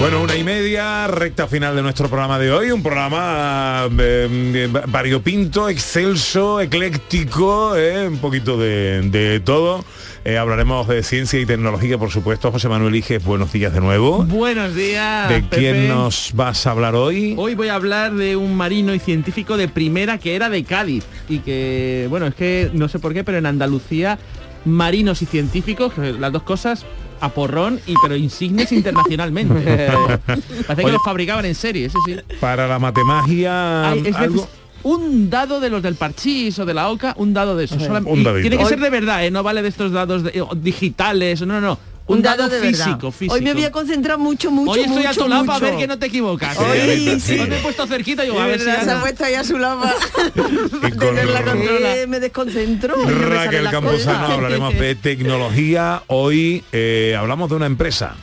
[0.00, 2.70] Bueno, una y media, recta final de nuestro programa de hoy.
[2.70, 9.84] Un programa eh, variopinto, excelso, ecléctico, eh, un poquito de, de todo.
[10.24, 12.50] Eh, hablaremos de ciencia y tecnología, por supuesto.
[12.50, 14.24] José Manuel Iges, buenos días de nuevo.
[14.24, 15.28] Buenos días.
[15.28, 15.56] ¿De Pepe.
[15.58, 17.34] quién nos vas a hablar hoy?
[17.36, 21.04] Hoy voy a hablar de un marino y científico de primera que era de Cádiz
[21.28, 24.18] y que, bueno, es que no sé por qué, pero en Andalucía,
[24.64, 26.86] marinos y científicos, las dos cosas,
[27.20, 29.54] a porrón, y pero insignes internacionalmente.
[30.66, 32.16] Parece que los fabricaban en serie, sí, sí.
[32.40, 34.48] Para la matemagia, Ay, algo...
[34.82, 38.40] un dado de los del parchís o de la oca, un dado de dadito.
[38.40, 39.30] tiene que ser de verdad, ¿eh?
[39.30, 41.78] no vale de estos dados de- o digitales, no, no, no.
[42.14, 42.84] Un, dado, dado de verdad.
[42.86, 43.34] físico, físico.
[43.34, 45.86] Hoy me voy a concentrar mucho, mucho, Hoy estoy a tu lado para ver que
[45.86, 46.58] no te equivocas.
[46.58, 47.18] Hoy ¿eh?
[47.20, 47.38] sí.
[47.38, 49.44] Hoy me he puesto cerquita y digo, a ver si Se ha puesto ahí a
[49.44, 49.80] su lado
[50.80, 52.06] para tenerla.
[52.08, 52.96] Me desconcentro.
[52.96, 54.30] no Raquel Campuzano cosas.
[54.30, 56.02] hablaremos de tecnología.
[56.08, 58.14] Hoy eh, hablamos de una empresa.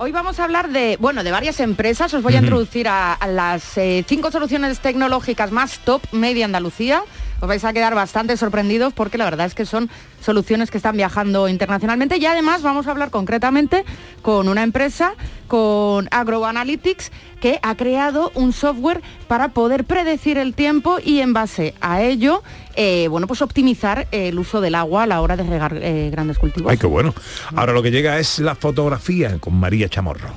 [0.00, 2.14] Hoy vamos a hablar de, bueno, de varias empresas.
[2.14, 7.02] Os voy a introducir a, a las eh, cinco soluciones tecnológicas más top media Andalucía.
[7.40, 9.88] Os vais a quedar bastante sorprendidos porque la verdad es que son
[10.20, 13.84] soluciones que están viajando internacionalmente y además vamos a hablar concretamente
[14.22, 15.14] con una empresa,
[15.46, 21.74] con AgroAnalytics, que ha creado un software para poder predecir el tiempo y en base
[21.80, 22.42] a ello,
[22.74, 26.38] eh, bueno, pues optimizar el uso del agua a la hora de regar eh, grandes
[26.38, 26.70] cultivos.
[26.70, 27.14] Ay, qué bueno.
[27.54, 30.30] Ahora lo que llega es la fotografía con María Chamorro.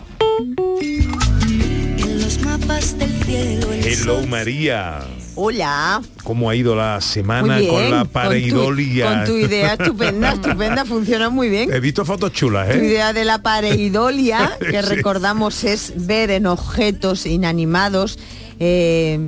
[0.77, 4.99] En los mapas del cielo el Hello sol María.
[5.35, 6.01] Hola.
[6.23, 7.71] ¿Cómo ha ido la semana bien.
[7.71, 9.05] con la Con tu- pareidolia?
[9.07, 11.71] Con tu, idea estupenda, estupenda, funciona muy bien.
[11.73, 12.85] He visto fotos chulas, Tu ¿eh?
[12.87, 14.89] idea de la pareidolia, que Sí.
[14.89, 18.19] recordamos es ver en objetos inanimados
[18.59, 19.19] eh,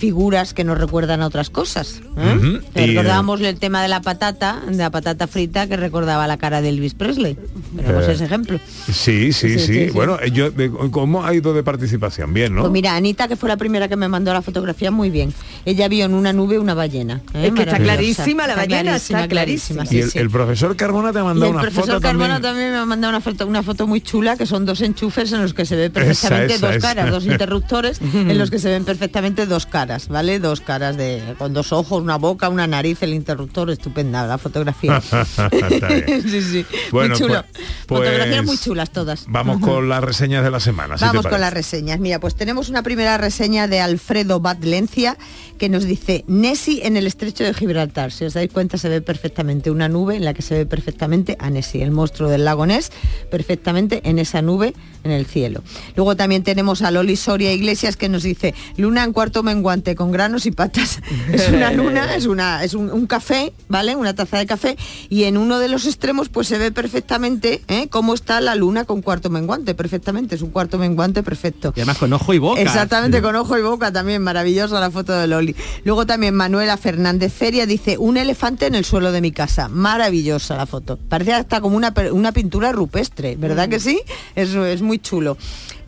[0.00, 2.00] figuras que nos recuerdan a otras cosas.
[2.16, 2.58] ¿eh?
[2.74, 6.62] Y, Recordábamos el tema de la patata, de la patata frita que recordaba la cara
[6.62, 7.36] de Elvis Presley.
[7.76, 8.58] Tenemos Eh, ese ejemplo.
[8.86, 9.50] Sí, sí, sí.
[9.50, 9.90] Sí, sí, sí.
[9.90, 12.32] Bueno, eh, yo, de- ¿cómo ha ido de participación?
[12.32, 12.62] Bien, ¿no?
[12.62, 15.34] Pues mira, Anita, que fue la primera que me mandó la fotografía, muy bien.
[15.66, 17.20] Ella vio en una nube una ballena.
[17.34, 17.48] ¿eh?
[17.48, 19.84] Es que está clarísima la ballena, está clarísima.
[19.84, 20.18] y sí, el, sí.
[20.18, 22.42] el profesor Carmona te ha Y mandado el una profesor foto Carmona también.
[22.54, 25.42] también me ha mandado una foto, una foto muy chula, que son dos enchufes en
[25.42, 26.88] los que se ve perfectamente esa, dos esa.
[26.88, 30.38] caras, dos interruptores en los que se ven perfectamente dos caras, ¿vale?
[30.38, 34.98] Dos caras de con dos ojos, una boca, una nariz, el interruptor, estupenda la fotografía.
[35.00, 36.22] Está bien.
[36.30, 36.66] sí, sí.
[36.90, 37.44] Bueno, muy chulo.
[37.52, 39.24] pues- Fotografías pues muy chulas todas.
[39.28, 40.96] Vamos con las reseñas de la semana.
[40.96, 41.98] te Vamos con las reseñas.
[42.00, 45.16] Mira, pues tenemos una primera reseña de Alfredo Badlencia
[45.58, 48.12] que nos dice Nessie en el estrecho de Gibraltar.
[48.12, 51.36] Si os dais cuenta se ve perfectamente una nube en la que se ve perfectamente
[51.38, 52.90] a Nessie, el monstruo del lago Ness,
[53.30, 54.74] perfectamente en esa nube
[55.04, 55.62] en el cielo.
[55.96, 60.12] Luego también tenemos a Loli Soria Iglesias que nos dice luna en cuarto menguante con
[60.12, 61.00] granos y patas.
[61.32, 63.94] Es una luna, es una es un, un café, ¿vale?
[63.96, 64.76] Una taza de café
[65.08, 67.88] y en uno de los extremos pues se ve perfectamente ¿eh?
[67.88, 71.72] cómo está la luna con cuarto menguante, perfectamente, es un cuarto menguante perfecto.
[71.76, 72.60] Y además con ojo y boca.
[72.60, 75.54] Exactamente, con ojo y boca también, maravillosa la foto de Loli.
[75.84, 79.68] Luego también Manuela Fernández Feria dice, un elefante en el suelo de mi casa.
[79.68, 80.98] Maravillosa la foto.
[81.08, 84.00] Parece hasta como una, una pintura rupestre, ¿verdad que sí?
[84.34, 85.36] Es, es muy chulo.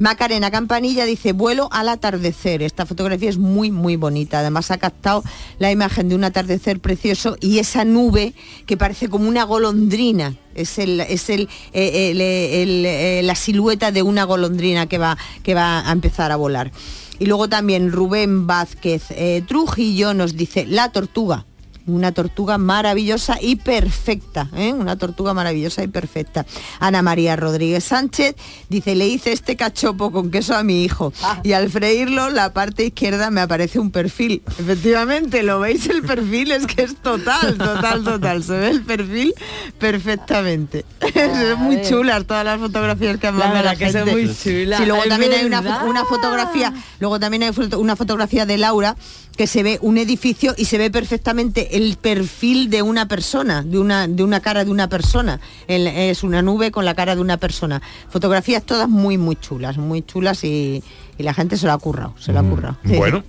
[0.03, 2.61] Macarena Campanilla dice, vuelo al atardecer.
[2.61, 4.41] Esta fotografía es muy, muy bonita.
[4.41, 5.23] Además ha captado
[5.61, 8.35] la imagen de un atardecer precioso y esa nube
[8.67, 10.35] que parece como una golondrina.
[10.57, 15.55] Es, el, es el, eh, eh, eh, la silueta de una golondrina que va, que
[15.55, 16.73] va a empezar a volar.
[17.21, 19.05] Y luego también Rubén Vázquez
[19.47, 21.47] Trujillo nos dice, la tortuga.
[21.87, 24.73] Una tortuga maravillosa y perfecta, ¿eh?
[24.73, 26.47] una tortuga maravillosa y perfecta.
[26.81, 28.35] Ana María Rodríguez Sánchez
[28.69, 32.87] dice, le hice este cachopo con queso a mi hijo y al freírlo la parte
[32.87, 34.43] izquierda me aparece un perfil.
[34.59, 36.53] Efectivamente, ¿lo veis el perfil?
[36.53, 38.43] Es que es total, total, total.
[38.43, 39.35] Se ve el perfil
[39.79, 40.85] perfectamente.
[41.15, 44.11] es muy chulas todas las fotografías que han mandado la que gente.
[44.13, 48.47] muy chulas, Sí, luego es también hay una, una fotografía, luego también hay una fotografía
[48.47, 48.97] de Laura
[49.37, 53.79] que se ve un edificio y se ve perfectamente el perfil de una persona, de
[53.79, 55.41] una, de una cara de una persona.
[55.67, 57.83] Es una nube con la cara de una persona.
[58.09, 60.83] Fotografías todas muy, muy chulas, muy chulas y,
[61.19, 62.77] y la gente se lo ha currado, se lo ha currado.
[62.85, 62.93] Sí.
[62.95, 63.23] Mm, Bueno,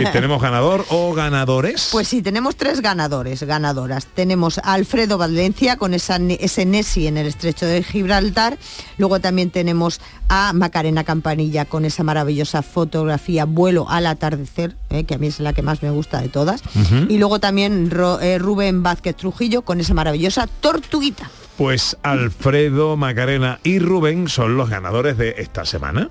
[0.00, 1.88] ¿y tenemos ganador o ganadores?
[1.92, 4.06] Pues sí, tenemos tres ganadores, ganadoras.
[4.06, 8.58] Tenemos a Alfredo Valencia con esa, ese Nessi en el estrecho de Gibraltar.
[8.98, 15.14] Luego también tenemos a Macarena Campanilla con esa maravillosa fotografía Vuelo al atardecer, eh, que
[15.14, 16.62] a mí es la que más me gusta de todas.
[17.08, 21.30] Y luego también Ro- eh, Rubén Vázquez Trujillo con esa maravillosa tortuguita.
[21.56, 26.08] Pues Alfredo, Macarena y Rubén son los ganadores de esta semana.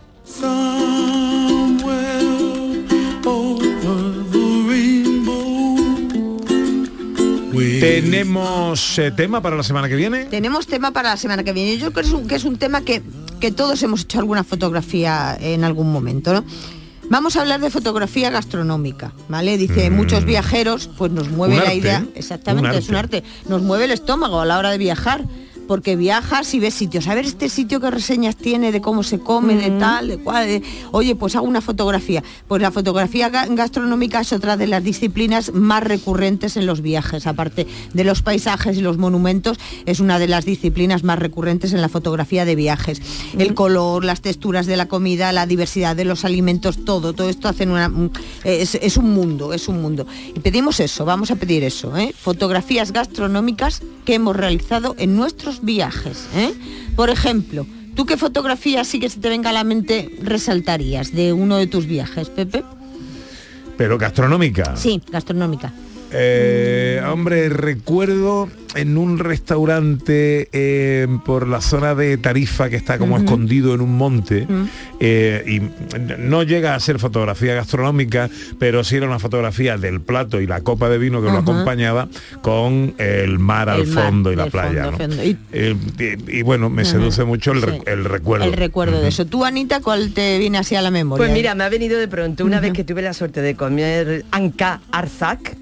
[7.80, 10.26] ¿Tenemos eh, tema para la semana que viene?
[10.26, 11.78] Tenemos tema para la semana que viene.
[11.78, 13.02] Yo creo que es un, que es un tema que,
[13.39, 16.43] que todos hemos hecho alguna fotografía en algún momento, ¿no?
[17.12, 19.58] Vamos a hablar de fotografía gastronómica, ¿vale?
[19.58, 19.95] Dice, Mm.
[19.95, 22.12] muchos viajeros, pues nos mueve la arte, idea, ¿eh?
[22.15, 25.26] exactamente, Un es un arte, nos mueve el estómago a la hora de viajar.
[25.69, 27.08] Porque viajas y ves sitios.
[27.08, 30.47] A ver este sitio qué reseñas tiene de cómo se come, de tal, de cual.
[30.47, 32.23] de- Oye, pues hago una fotografía.
[32.47, 37.27] Pues la fotografía ga- gastronómica es otra de las disciplinas más recurrentes en los viajes,
[37.27, 41.82] aparte de los paisajes y los monumentos, es una de las disciplinas más recurrentes en
[41.82, 42.99] la fotografía de viajes.
[43.38, 47.47] El color, las texturas de la comida, la diversidad de los alimentos, todo, todo esto
[47.47, 48.12] hacen una un-
[48.43, 50.08] es, es un mundo, es un mundo.
[50.36, 52.12] Y pedimos eso, vamos a pedir eso, ¿eh?
[52.19, 56.28] fotografías gastronómicas que hemos realizado en nuestros viajes.
[56.36, 56.54] ¿eh?
[56.95, 61.34] Por ejemplo, ¿tú qué fotografía sí que se te venga a la mente resaltarías de
[61.34, 62.63] uno de tus viajes, Pepe?
[63.78, 64.76] Pero gastronómica.
[64.76, 65.74] Sí, gastronómica.
[66.12, 73.17] Eh, hombre, recuerdo en un restaurante eh, por la zona de Tarifa que está como
[73.17, 74.48] escondido en un monte
[75.00, 75.62] eh, y
[76.19, 80.62] no llega a ser fotografía gastronómica, pero sí era una fotografía del plato y la
[80.62, 82.08] copa de vino que lo acompañaba
[82.41, 84.86] con el mar al El mar fondo y la playa.
[84.86, 84.98] fondo, ¿no?
[84.98, 85.24] fondo.
[85.24, 85.76] Y- Eh,
[86.30, 87.82] y, y bueno, me seduce mucho el, re- Sí.
[87.86, 88.45] el recuerdo.
[88.45, 89.26] El recuerdo de eso.
[89.26, 91.24] ¿Tú, Anita, cuál te viene así a la memoria?
[91.26, 94.26] Pues mira, me ha venido de pronto una vez que tuve la suerte de comer
[94.32, 95.56] anca arzak.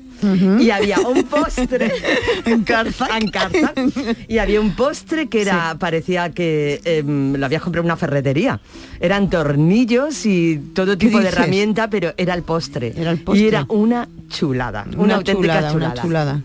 [0.60, 1.92] Y había un postre
[2.46, 3.12] Ancarzac.
[3.12, 3.76] Ancarzac.
[4.28, 8.60] y había un postre que era parecía que em, lo habías comprado en una ferretería
[9.00, 13.44] eran tornillos y todo tipo de herramienta pero era el postre Era el postre.
[13.44, 16.42] y era una chulada una, Una auténtica chulada, chulada, una chulada.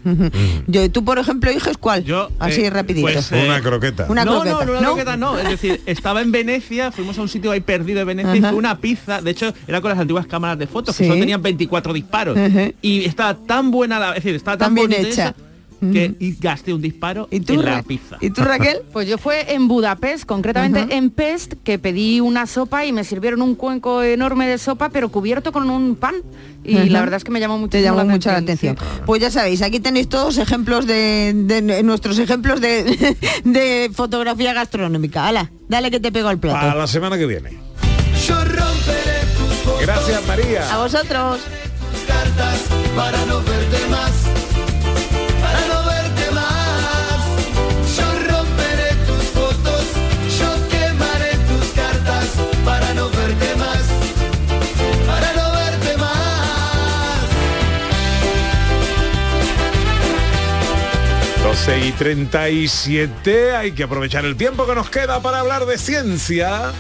[0.67, 2.05] Yo, tú, por ejemplo, hijes, ¿cuál?
[2.39, 3.07] Así eh, rapidito.
[3.07, 4.07] pues, eh, Una croqueta.
[4.09, 4.55] Una no, croqueta.
[4.55, 4.87] no, no, una ¿No?
[4.95, 5.39] croqueta no.
[5.39, 8.51] Es decir, estaba en Venecia, fuimos a un sitio ahí perdido de Venecia y Ajá.
[8.51, 9.21] fue una pizza.
[9.21, 12.39] De hecho, era con las antiguas cámaras de fotos, que solo tenían 24 disparos.
[12.39, 12.71] Ajá.
[12.81, 14.09] Y estaba tan buena la.
[14.11, 15.29] Es decir, estaba tan, Tan bien hecha.
[15.29, 15.35] esa
[15.93, 18.17] que y gasté un disparo ¿Y tú, en la pizza.
[18.21, 18.83] ¿Y tú, Raquel?
[18.93, 23.43] Pues yo fue en Budapest, concretamente en Pest, que pedí una sopa y me sirvieron
[23.43, 26.15] un cuenco enorme de sopa, pero cubierto con un pan.
[26.63, 28.77] Y la verdad es que me llamó mucho Te llamó mucho la atención.
[28.79, 28.85] sí.
[29.07, 35.27] Pues ya sabéis, aquí tenéis todos ejemplos de, de nuestros ejemplos de, de fotografía gastronómica.
[35.27, 36.79] Hala, dale que te pego al Para plato.
[36.79, 37.59] la semana que viene.
[38.25, 40.73] Yo romperé tus fotos, Gracias, María.
[40.73, 41.41] A vosotros.
[41.91, 42.61] tus cartas
[42.95, 44.13] para no verte más.
[45.41, 47.21] Para no verte más.
[47.97, 49.85] Yo romperé tus fotos,
[50.39, 52.27] yo quemaré tus cartas
[52.65, 53.83] para no verte más.
[55.07, 57.29] Para no verte más.
[61.43, 66.73] 12 y 37, hay que aprovechar el tiempo que nos queda para hablar de ciencia.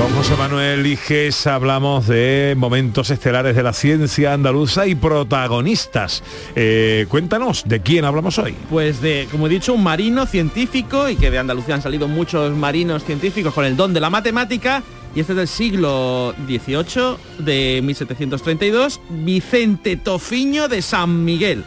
[0.00, 6.22] Con José Manuel Iges hablamos de momentos estelares de la ciencia andaluza y protagonistas.
[6.56, 8.54] Eh, cuéntanos, ¿de quién hablamos hoy?
[8.70, 12.56] Pues de, como he dicho, un marino científico y que de Andalucía han salido muchos
[12.56, 14.82] marinos científicos con el don de la matemática.
[15.14, 21.62] Y este es del siglo XVIII, de 1732, Vicente Tofiño de San Miguel,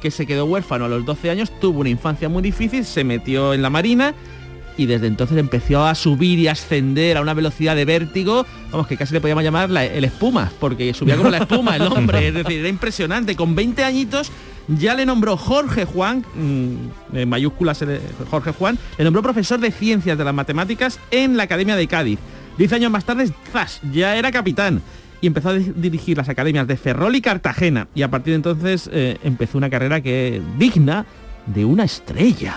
[0.00, 3.52] que se quedó huérfano a los 12 años, tuvo una infancia muy difícil, se metió
[3.52, 4.14] en la marina
[4.76, 8.96] y desde entonces empezó a subir y ascender a una velocidad de vértigo, vamos, que
[8.96, 12.34] casi le podíamos llamar la- el espuma, porque subía como la espuma el hombre, es
[12.34, 13.36] decir, era impresionante.
[13.36, 14.30] Con 20 añitos
[14.66, 19.70] ya le nombró Jorge Juan, mm, en mayúsculas eh, Jorge Juan, le nombró profesor de
[19.70, 22.18] ciencias de las matemáticas en la Academia de Cádiz.
[22.58, 23.80] Diez años más tarde, ¡zas!
[23.92, 24.80] ya era capitán
[25.20, 27.88] y empezó a di- dirigir las academias de Ferrol y Cartagena.
[27.94, 31.04] Y a partir de entonces eh, empezó una carrera que digna
[31.46, 32.54] de una estrella.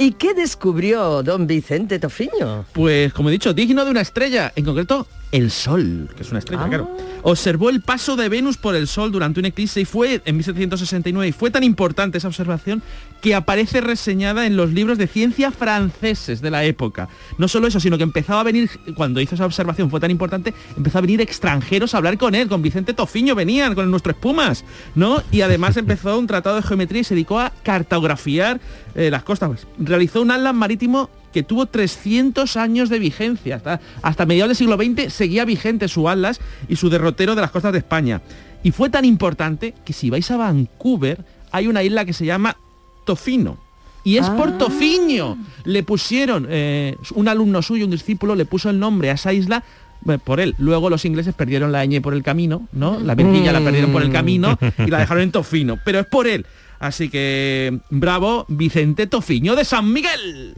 [0.00, 2.64] ¿Y qué descubrió don Vicente Tofiño?
[2.72, 6.40] Pues como he dicho, digno de una estrella, en concreto el Sol, que es una
[6.40, 6.68] estrella, Ah.
[6.68, 6.96] claro.
[7.22, 11.28] Observó el paso de Venus por el Sol durante un eclipse y fue en 1769
[11.28, 12.82] y fue tan importante esa observación
[13.20, 17.08] que aparece reseñada en los libros de ciencia franceses de la época.
[17.38, 20.54] No solo eso, sino que empezaba a venir, cuando hizo esa observación fue tan importante,
[20.76, 24.64] empezó a venir extranjeros a hablar con él, con Vicente Tofiño venían, con nuestro espumas,
[24.94, 25.22] ¿no?
[25.30, 28.60] Y además empezó un tratado de geometría y se dedicó a cartografiar
[28.94, 29.66] eh, las costas.
[29.78, 33.56] Realizó un atlas marítimo que tuvo 300 años de vigencia.
[33.56, 37.50] Hasta, hasta mediados del siglo XX seguía vigente su atlas y su derrotero de las
[37.50, 38.20] costas de España.
[38.62, 42.56] Y fue tan importante que si vais a Vancouver hay una isla que se llama
[43.04, 43.58] Tofino.
[44.02, 45.36] Y es por Tofiño.
[45.64, 49.62] Le pusieron, eh, un alumno suyo, un discípulo, le puso el nombre a esa isla
[50.08, 50.54] eh, por él.
[50.58, 52.98] Luego los ingleses perdieron la ñ por el camino, ¿no?
[52.98, 55.78] La Virginia la perdieron por el camino y la dejaron en Tofino.
[55.84, 56.46] Pero es por él.
[56.78, 60.54] Así que bravo, Vicente Tofiño de San Miguel.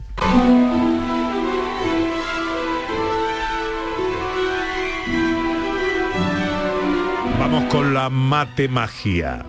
[7.39, 9.45] Vamos con la matemagia.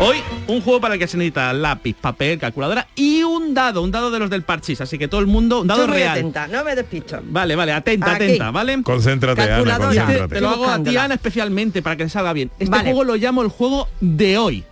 [0.00, 3.90] Hoy un juego para el que se necesita lápiz, papel, calculadora y un dado, un
[3.90, 6.18] dado de los del parchís, así que todo el mundo, un dado Estoy muy real.
[6.18, 7.18] atenta, no me despisto.
[7.24, 8.24] Vale, vale, atenta, Aquí.
[8.24, 8.82] atenta, ¿vale?
[8.82, 10.28] Concéntrate, Ana, Calculadora.
[10.28, 10.96] Te, lo hago a ti.
[10.96, 12.50] Ana, especialmente para que te salga bien.
[12.58, 12.84] Este Vale.
[12.84, 14.64] juego lo llamo el juego de hoy.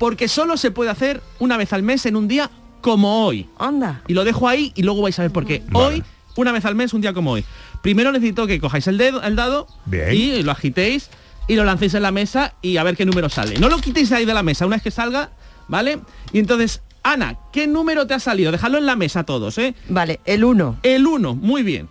[0.00, 3.50] Porque solo se puede hacer una vez al mes en un día como hoy.
[3.58, 4.02] Anda.
[4.08, 5.62] Y lo dejo ahí y luego vais a ver por qué.
[5.74, 6.02] Hoy,
[6.36, 7.44] una vez al mes, un día como hoy.
[7.82, 10.14] Primero necesito que cojáis el dedo, el dado Bien.
[10.14, 11.10] y lo agitéis
[11.48, 13.58] y lo lancéis en la mesa y a ver qué número sale.
[13.58, 15.32] No lo quitéis ahí de la mesa, una vez que salga,
[15.68, 16.00] ¿vale?
[16.32, 18.52] Y entonces, Ana, ¿qué número te ha salido?
[18.52, 19.74] Dejadlo en la mesa todos, ¿eh?
[19.90, 20.78] Vale, el 1.
[20.82, 21.90] El 1, muy bien.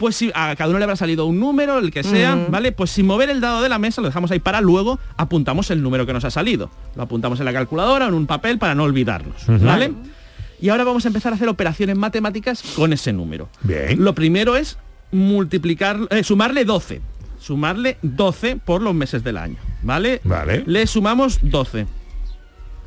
[0.00, 2.72] Pues si a cada uno le habrá salido un número, el que sea, ¿vale?
[2.72, 5.82] Pues sin mover el dado de la mesa, lo dejamos ahí para luego apuntamos el
[5.82, 6.70] número que nos ha salido.
[6.96, 9.92] Lo apuntamos en la calculadora o en un papel para no olvidarnos, ¿vale?
[10.58, 13.50] Y ahora vamos a empezar a hacer operaciones matemáticas con ese número.
[13.62, 14.02] Bien.
[14.02, 14.78] Lo primero es
[15.12, 17.02] multiplicar, eh, sumarle 12.
[17.38, 20.22] Sumarle 12 por los meses del año, ¿vale?
[20.24, 20.64] Vale.
[20.66, 21.86] Le sumamos 12.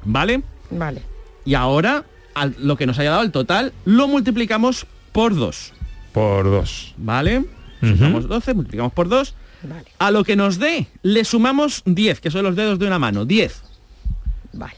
[0.03, 0.41] ¿Vale?
[0.71, 1.01] Vale.
[1.45, 5.73] Y ahora, al- lo que nos haya dado el total, lo multiplicamos por 2.
[6.13, 6.93] Por dos.
[6.97, 7.45] ¿Vale?
[7.81, 9.35] Sumamos 12, multiplicamos por 2.
[9.63, 9.83] Vale.
[9.99, 13.25] A lo que nos dé, le sumamos 10, que son los dedos de una mano.
[13.25, 13.61] 10.
[14.53, 14.77] Vale.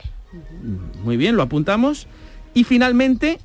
[1.04, 2.08] Muy bien, lo apuntamos.
[2.56, 3.38] Y finalmente,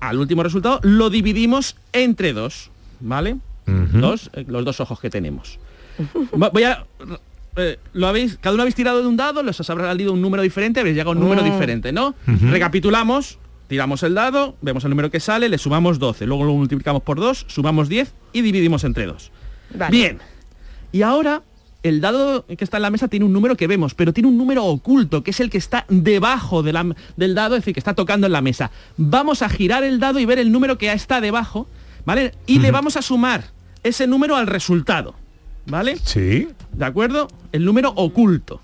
[0.00, 2.70] al último resultado, lo dividimos entre 2.
[3.00, 3.36] ¿Vale?
[3.66, 5.58] Dos, eh, los dos ojos que tenemos.
[6.32, 6.84] Voy a...
[7.56, 10.22] eh, lo habéis, cada uno habéis tirado de un dado, les os habrá salido un
[10.22, 12.14] número diferente, habéis llegado a un número diferente, ¿no?
[12.26, 13.38] Recapitulamos,
[13.72, 17.18] tiramos el dado, vemos el número que sale, le sumamos 12, luego lo multiplicamos por
[17.18, 19.30] 2, sumamos 10 y dividimos entre 2.
[19.76, 19.90] Vale.
[19.90, 20.18] Bien.
[20.92, 21.40] Y ahora
[21.82, 24.36] el dado que está en la mesa tiene un número que vemos, pero tiene un
[24.36, 27.80] número oculto, que es el que está debajo de la- del dado, es decir, que
[27.80, 28.70] está tocando en la mesa.
[28.98, 31.66] Vamos a girar el dado y ver el número que está debajo,
[32.04, 32.34] ¿vale?
[32.46, 33.44] Y le vamos a sumar
[33.82, 35.14] ese número al resultado,
[35.66, 35.96] ¿vale?
[36.04, 36.46] Sí.
[36.72, 37.28] ¿De acuerdo?
[37.52, 38.60] El número oculto.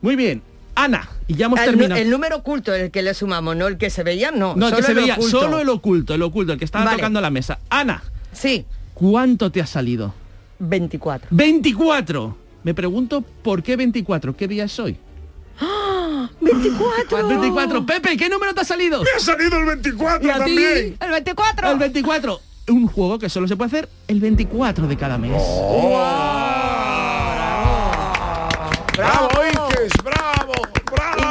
[0.00, 0.40] Muy bien.
[0.74, 2.00] Ana, y ya hemos El, terminado.
[2.00, 4.54] el número oculto, el que le sumamos, no el que se veía, no.
[4.56, 5.40] no, el que se el veía, oculto.
[5.40, 6.96] solo el oculto, el oculto, el que estaba Vale.
[6.96, 7.58] tocando la mesa.
[7.68, 8.02] Ana,
[8.32, 8.64] Sí,
[8.94, 10.14] ¿cuánto te ha salido?
[10.58, 11.28] 24.
[11.30, 12.36] 24.
[12.64, 14.96] Me pregunto por qué 24, ¿qué día es hoy?
[16.40, 17.28] 24.
[17.28, 17.84] 24.
[17.86, 19.02] Pepe, ¿qué número te ha salido?
[19.02, 20.38] Me ha salido el 24 ¿Y a ti?
[20.40, 20.96] también.
[21.00, 21.70] El 24.
[21.72, 22.40] El 24.
[22.68, 25.32] Un juego que solo se puede hacer el 24 de cada mes.
[28.96, 29.52] ¡Bravo, Iques!
[29.52, 29.61] ¡Bravo!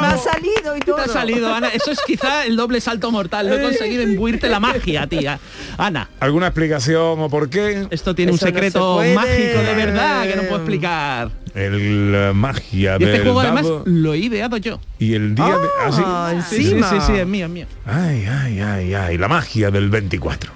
[0.02, 0.96] Me ha salido y todo.
[0.96, 1.68] Te ha salido, Ana.
[1.68, 3.48] Eso es quizá el doble salto mortal.
[3.48, 5.38] Lo he conseguido imbuirte la magia, tía.
[5.78, 7.86] Ana, ¿Alguna explicación o por qué?
[7.90, 11.30] esto tiene Eso un no secreto se mágico de verdad que no puedo explicar.
[11.54, 14.80] El eh, magia Y este del juego además dado lo he ideado yo.
[14.98, 15.68] y el día de...
[15.84, 16.02] ¿Ah, sí?
[16.04, 16.88] Ah, Sí, sí, encima.
[16.90, 17.66] sí, sí, es mío, es mío.
[17.84, 19.18] Ay, ay, ay, ay.
[19.18, 20.50] La magia del 24.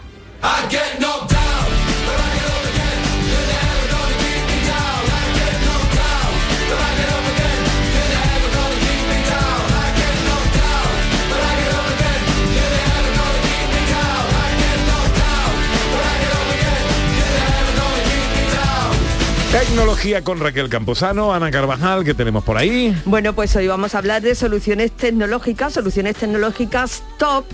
[19.58, 22.94] Tecnología con Raquel Campuzano, Ana Carvajal, que tenemos por ahí.
[23.06, 27.46] Bueno, pues hoy vamos a hablar de soluciones tecnológicas, soluciones tecnológicas top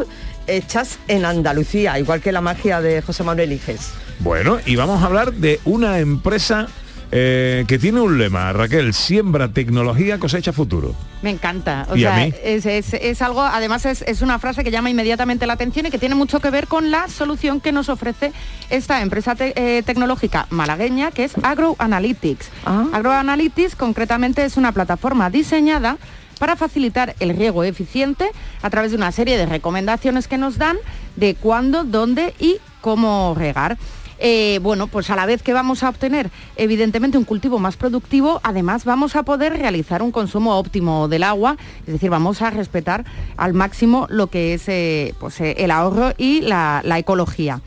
[0.48, 3.92] hechas en Andalucía, igual que la magia de José Manuel Iges.
[4.18, 6.66] Bueno, y vamos a hablar de una empresa
[7.14, 10.94] eh, que tiene un lema, Raquel, siembra tecnología, cosecha futuro.
[11.20, 11.86] Me encanta.
[11.90, 12.34] O ¿Y a sea, mí?
[12.42, 15.90] Es, es- es algo, además es, es una frase que llama inmediatamente la atención y
[15.90, 18.32] que tiene mucho que ver con la solución que nos ofrece
[18.70, 22.48] esta empresa te- eh, tecnológica malagueña, que es AgroAnalytics.
[22.64, 22.86] Ah.
[22.92, 25.98] AgroAnalytics concretamente es una plataforma diseñada
[26.38, 28.28] para facilitar el riego eficiente
[28.62, 30.76] a través de una serie de recomendaciones que nos dan
[31.16, 33.76] de cuándo, dónde y cómo regar.
[34.18, 38.40] Eh, bueno, pues a la vez que vamos a obtener evidentemente un cultivo más productivo,
[38.42, 41.56] además vamos a poder realizar un consumo óptimo del agua,
[41.86, 43.04] es decir, vamos a respetar
[43.36, 47.60] al máximo lo que es eh, pues, eh, el ahorro y la, la ecología.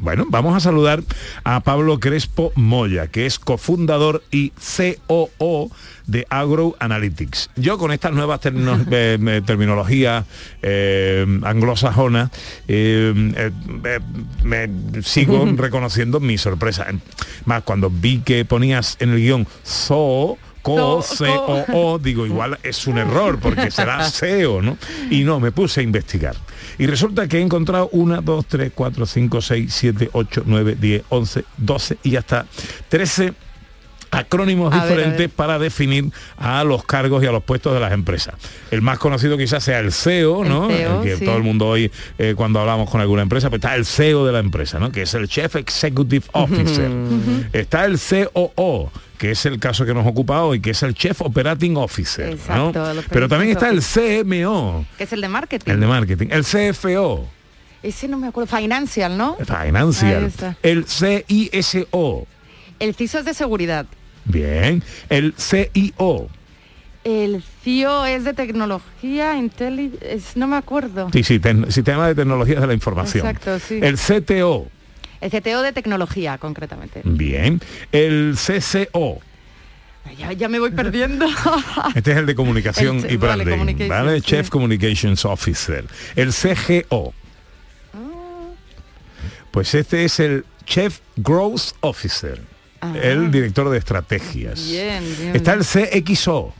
[0.00, 1.02] Bueno, vamos a saludar
[1.44, 5.70] a Pablo Crespo Moya, que es cofundador y COO
[6.06, 7.50] de Agro Analytics.
[7.56, 10.24] Yo con estas nuevas eh, terminologías
[10.62, 12.30] eh, anglosajonas
[12.68, 13.50] eh,
[14.42, 14.70] me
[15.02, 16.86] sigo reconociendo mi sorpresa.
[17.44, 22.58] Más cuando vi que ponías en el guion zoo Co, C, O, O, digo, igual
[22.62, 24.78] es un error porque será SEO, ¿no?
[25.10, 26.34] Y no, me puse a investigar.
[26.78, 31.02] Y resulta que he encontrado una, dos, tres, cuatro, cinco, seis, siete, ocho, nueve, diez,
[31.10, 32.46] once, doce y hasta
[32.88, 33.34] 13
[34.14, 35.30] acrónimos A diferentes ver.
[35.30, 38.34] para definir a los cargos y a los puestos de las empresas.
[38.70, 40.70] El más conocido quizás sea el CEO, ¿no?
[40.70, 41.24] El CEO, que sí.
[41.24, 44.32] todo el mundo hoy, eh, cuando hablamos con alguna empresa, pues está el CEO de
[44.32, 44.90] la empresa, ¿no?
[44.92, 46.90] Que es el Chief Executive Officer.
[47.52, 51.20] Está el COO, que es el caso que nos ocupa hoy, que es el Chief
[51.22, 52.30] Operating Officer.
[52.30, 55.70] Exacto, Pero también está el CMO, Que es el de marketing.
[55.70, 57.26] el de marketing, el CFO,
[57.82, 58.54] Ese no me acuerdo.
[58.56, 59.36] Financial, ¿no?
[59.36, 62.26] Financial, el CISO,
[62.80, 63.86] El CISO es de seguridad.
[64.24, 66.28] Bien, el CIO,
[67.04, 71.10] El CIO es de tecnología, inteligencia, no me acuerdo.
[71.12, 73.26] sí, sí, ten- Sistema de Tecnologías de la Información.
[73.26, 73.78] Exacto, sí.
[73.82, 74.68] El CTO,
[75.20, 77.02] El CTO de tecnología, concretamente.
[77.04, 77.60] bien,
[77.92, 79.20] el CCO,
[80.18, 81.26] Ya, ya me voy perdiendo.
[81.94, 84.20] Este es el de comunicación El- y branding, ¿vale?
[84.20, 84.26] sí.
[84.26, 85.84] Chief Communications Officer.
[86.16, 87.12] El CGO.
[89.50, 92.40] Pues este es el Chief Growth Officer.
[93.02, 94.60] El director de estrategias.
[94.60, 94.70] Ah.
[94.70, 95.36] Bien, bien.
[95.36, 96.54] Está el CXO.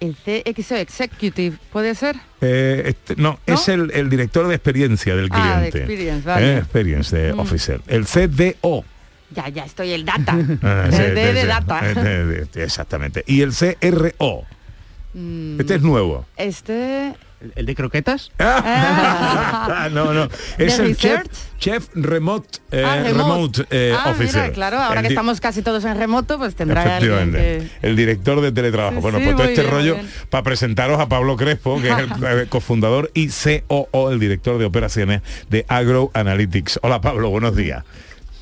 [0.00, 2.16] El CXO Executive, ¿puede ser?
[2.40, 5.78] Eh, este- no, es el, el director de experiencia del Ah, de cliente.
[5.78, 6.46] experience, vale.
[6.54, 7.38] Eh, experience de Mm.
[7.38, 7.80] Officer.
[7.86, 8.84] El CDO.
[9.30, 10.36] Ya, ya estoy, el data.
[10.62, 11.46] Ah, el D de sí.
[11.46, 11.80] data.
[11.90, 13.24] Eh, de- de- exactamente.
[13.26, 14.44] Y el CRO.
[15.14, 16.26] Mm, Este es nuevo.
[16.36, 17.14] Este...
[17.54, 18.30] ¿El de croquetas?
[18.38, 20.28] Ah, no, no.
[20.58, 21.22] Es ¿De el chef,
[21.58, 24.42] chef remote, eh, Ah, remote, eh, Ah, officer.
[24.42, 27.70] mira, claro, ahora El que estamos casi todos en remoto, pues tendrá alguien Efectivamente.
[27.80, 27.86] que...
[27.88, 28.96] El director de teletrabajo.
[28.96, 29.96] Sí, bueno, sí, pues todo este bien, rollo
[30.30, 32.08] para presentaros a Pablo Crespo, que es el
[32.40, 36.80] eh, cofundador y COO, el director de operaciones de Agro Analytics.
[36.82, 37.84] Hola Pablo, buenos días.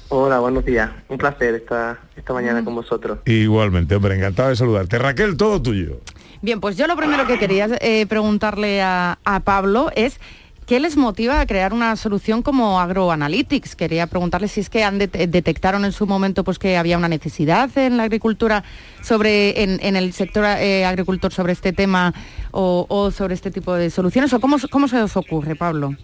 [0.08, 0.90] Hola, buenos días.
[1.08, 3.20] Un placer esta, esta mañana con vosotros.
[3.24, 4.98] Igualmente, hombre, encantado de saludarte.
[4.98, 6.00] Raquel, todo tuyo.
[6.42, 10.18] Bien, pues yo lo primero que quería eh, preguntarle a, Pablo es
[10.66, 13.76] ¿qué les motiva a crear una solución como AgroAnalytics?
[13.76, 17.08] Quería preguntarle si es que han det- detectaron en su momento pues que había una
[17.08, 18.64] necesidad en la agricultura
[19.02, 22.12] sobre en, el sector eh, agricultor sobre este tema
[22.50, 25.94] o, sobre este tipo de soluciones o cómo, se os ocurre, Pablo?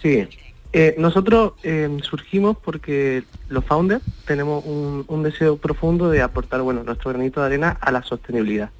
[0.00, 0.28] Sí,
[0.72, 1.54] eh, nosotros
[2.02, 7.46] surgimos porque los founders tenemos un, un deseo profundo de aportar bueno, nuestro granito de
[7.46, 8.70] arena a la sostenibilidad,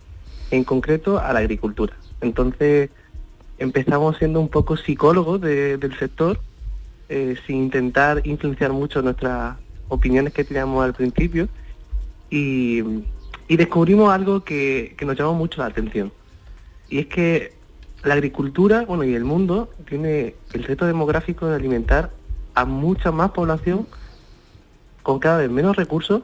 [0.51, 1.95] en concreto a la agricultura.
[2.21, 2.91] Entonces
[3.59, 6.39] empezamos siendo un poco psicólogos de- del sector,
[7.09, 9.57] eh, sin intentar influenciar mucho nuestras
[9.89, 11.49] opiniones que teníamos al principio
[12.31, 12.83] y,
[13.49, 16.13] y descubrimos algo que, que nos llamó mucho la atención.
[16.89, 17.55] Y es que
[18.03, 22.11] la agricultura, bueno, y el mundo tiene el reto demográfico de alimentar
[22.55, 23.87] a mucha más población
[25.03, 26.23] con cada vez menos recursos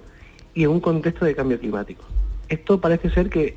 [0.54, 2.04] y en un contexto de cambio climático.
[2.48, 3.56] Esto parece ser que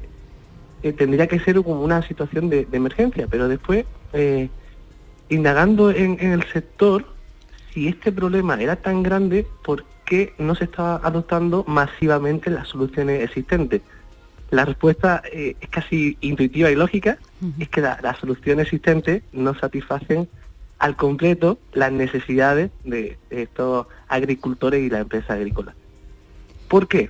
[0.85, 4.49] eh, tendría que ser como una situación de, de emergencia, pero después, eh,
[5.29, 7.05] indagando en, en el sector,
[7.73, 13.23] si este problema era tan grande, ¿por qué no se estaba adoptando masivamente las soluciones
[13.23, 13.81] existentes?
[14.51, 17.17] La respuesta eh, es casi intuitiva y lógica,
[17.59, 20.29] es que la- las soluciones existentes no satisfacen
[20.77, 25.73] al completo las necesidades de, de estos agricultores y la empresa agrícola.
[26.67, 27.09] ¿Por qué?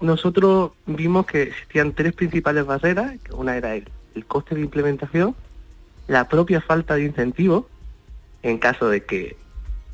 [0.00, 5.34] Nosotros vimos que existían tres principales barreras, que una era el, el coste de implementación,
[6.08, 7.64] la propia falta de incentivos,
[8.42, 9.36] en caso de que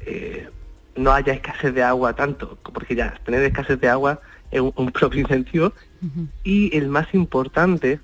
[0.01, 0.49] eh,
[0.97, 4.21] no haya escasez de agua tanto, porque ya tener escasez de agua
[4.51, 5.73] es un, un propio incentivo,
[6.45, 8.01] y el más importante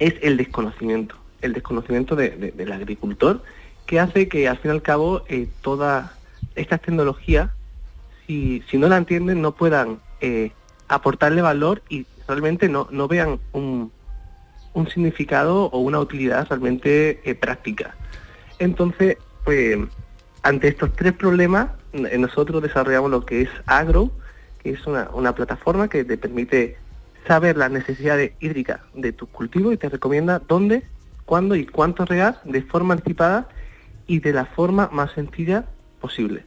[0.00, 3.42] es el desconocimiento, el desconocimiento de- de- del agricultor,
[3.86, 6.10] que hace que al fin y al cabo eh, todas
[6.56, 7.50] estas tecnologías,
[8.26, 10.50] si, si no la entienden, no puedan eh,
[10.94, 13.90] aportarle valor y realmente no, no vean un,
[14.74, 17.94] un significado o una utilidad realmente eh, práctica.
[18.58, 19.78] Entonces, pues,
[20.42, 24.10] ante estos tres problemas, n- nosotros desarrollamos lo que es Agro,
[24.62, 26.76] que es una, una plataforma que te permite
[27.26, 30.82] saber las necesidades hídricas de tus cultivos y te recomienda dónde,
[31.24, 33.48] cuándo y cuánto regar de forma anticipada
[34.06, 35.64] y de la forma más sencilla
[36.00, 36.44] posible.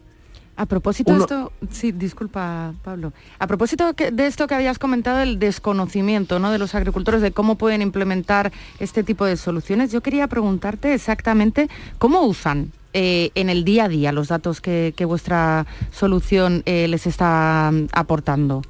[0.55, 3.11] A propósito Uno- de esto, sí, disculpa Pablo.
[3.39, 6.51] A propósito de esto que habías comentado, el desconocimiento ¿no?
[6.51, 11.69] de los agricultores de cómo pueden implementar este tipo de soluciones, yo quería preguntarte exactamente
[11.97, 16.87] cómo usan eh, en el día a día los datos que, que vuestra solución eh,
[16.87, 18.61] les está mm, aportando.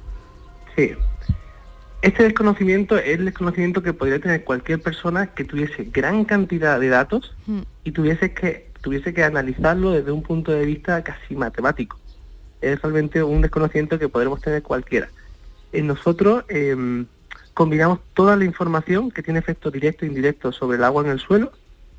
[0.76, 0.92] Sí.
[2.00, 6.88] Este desconocimiento es el desconocimiento que podría tener cualquier persona que tuviese gran cantidad de
[6.88, 7.60] datos Mm.
[7.84, 11.98] y tuviese que, tuviese que analizarlo desde un punto de vista casi matemático.
[12.60, 15.08] Es realmente un desconocimiento que podremos tener cualquiera.
[15.72, 17.06] En nosotros em,
[17.54, 21.18] combinamos toda la información que tiene efecto directo e indirecto sobre el agua en el
[21.18, 21.52] suelo.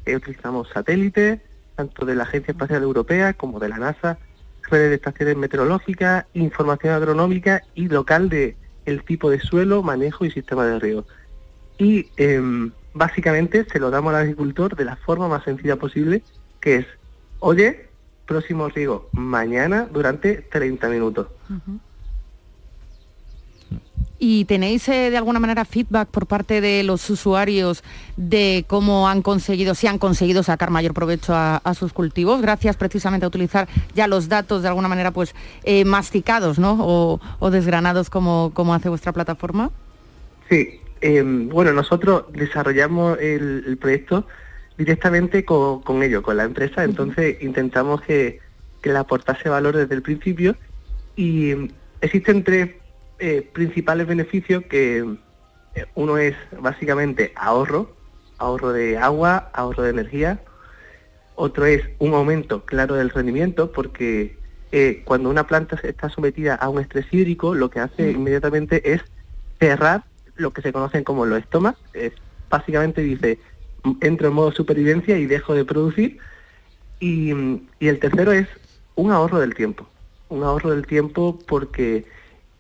[0.06, 1.42] Eh, utilizamos satélites,
[1.76, 4.20] tanto de la Agencia Espacial Europea como de la NASA,
[4.70, 8.56] redes de estaciones meteorológicas, información agronómica y local de,
[8.86, 11.06] el tipo de suelo, manejo y sistema de riego.
[11.80, 16.22] Y em, básicamente se lo damos al agricultor de la forma más sencilla posible,
[16.66, 16.86] que es,
[17.40, 17.86] oye,
[18.26, 21.28] próximo riego mañana durante 30 minutos.
[24.18, 27.84] ¿Y tenéis eh, de alguna manera feedback por parte de los usuarios
[28.18, 32.78] de cómo han conseguido, si han conseguido sacar mayor provecho a, a sus cultivos, gracias
[32.78, 35.36] precisamente a utilizar ya los datos de alguna manera pues
[35.66, 36.78] eh, masticados ¿no?
[36.80, 39.70] o, o desgranados como, como hace vuestra plataforma?
[40.50, 44.26] Sí, em, bueno, nosotros desarrollamos el, el proyecto
[44.78, 48.40] directamente con, con ellos, con la empresa, entonces intentamos que,
[48.82, 50.56] que le aportase valor desde el principio.
[51.16, 51.70] Y em,
[52.02, 52.72] existen tres
[53.20, 55.18] eh, principales beneficios que
[55.76, 57.96] eh, uno es básicamente ahorro,
[58.38, 60.40] ahorro de agua, ahorro de energía,
[61.36, 64.38] otro es un aumento claro del rendimiento porque
[64.72, 69.02] eh, cuando una planta está sometida a un estrés hídrico lo que hace inmediatamente es
[69.60, 70.04] cerrar
[70.36, 72.14] lo que se conocen como los estomas, es,
[72.50, 73.40] básicamente dice
[74.02, 76.18] entro en modo supervivencia y dejo de producir.
[77.00, 77.32] Y,
[77.80, 78.48] y el tercero es
[78.96, 79.88] un ahorro del tiempo,
[80.30, 82.06] un ahorro del tiempo porque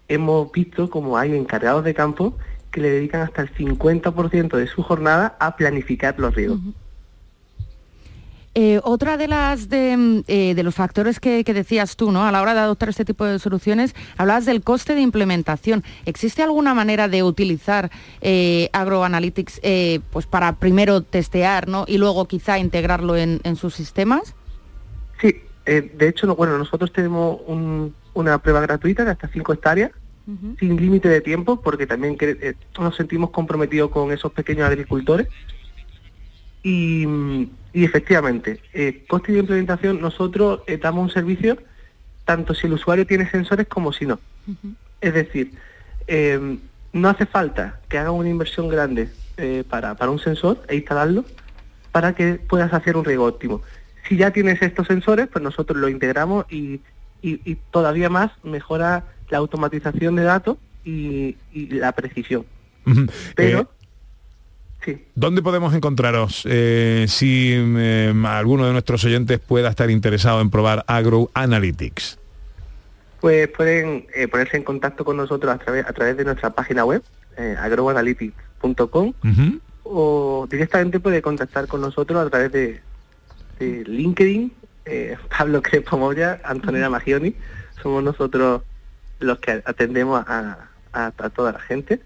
[0.07, 2.37] hemos visto como hay encargados de campo
[2.71, 6.59] que le dedican hasta el 50% de su jornada a planificar los riegos.
[8.57, 12.23] Eh, otra de las de, mm, eh, de los factores que, que decías tú, ¿no?
[12.25, 15.83] A la hora de adoptar este tipo de soluciones, hablabas del coste de implementación.
[16.05, 17.91] ¿Existe alguna manera de utilizar
[18.21, 21.83] eh, AgroAnalytics eh, pues para primero testear, ¿no?
[21.85, 24.33] Y luego quizá integrarlo en, en sus sistemas?
[25.19, 25.35] Sí,
[25.65, 29.91] de hecho, no, bueno, nosotros tenemos un- una prueba gratuita de hasta 5 hectáreas,
[30.59, 35.27] sin límite de tiempo, porque también eh, nos sentimos comprometidos con esos pequeños agricultores.
[36.67, 37.05] Y,
[37.73, 41.57] y efectivamente, eh, coste de implementación, nosotros eh, damos un servicio
[42.25, 44.19] tanto si el usuario tiene sensores como si no.
[44.99, 45.51] Es decir,
[46.07, 46.57] eh,
[46.91, 51.23] no hace falta que haga una inversión grande eh, para, para un sensor e instalarlo
[51.91, 53.61] para que puedas hacer un riego óptimo.
[54.09, 56.81] Si ya tienes estos sensores, pues nosotros lo integramos y,
[57.21, 62.43] y- y todavía más mejora la automatización de datos y, y la precisión.
[63.35, 63.69] Pero
[65.15, 70.83] ¿Dónde podemos encontraros eh, si eh, alguno de nuestros oyentes pueda estar interesado en probar
[70.87, 72.19] Agro Analytics?
[73.21, 76.85] pues pueden eh, ponerse en contacto con nosotros a través, a través de nuestra página
[76.85, 77.01] web,
[77.37, 79.13] eh, agroanalytics.com,
[79.83, 82.81] o directamente puede contactar con nosotros a través de,
[83.59, 84.51] de LinkedIn,
[85.37, 87.33] Pablo Crespo Moya, Antonella Magioni,
[87.81, 88.61] somos nosotros
[89.19, 90.57] los que atendemos a,
[90.93, 92.01] a- a toda la gente.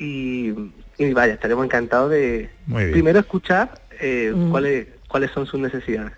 [0.00, 0.52] Y,
[0.98, 2.50] y vaya, estaremos encantados de
[2.92, 6.12] primero escuchar eh, cuáles, cuáles son sus necesidades.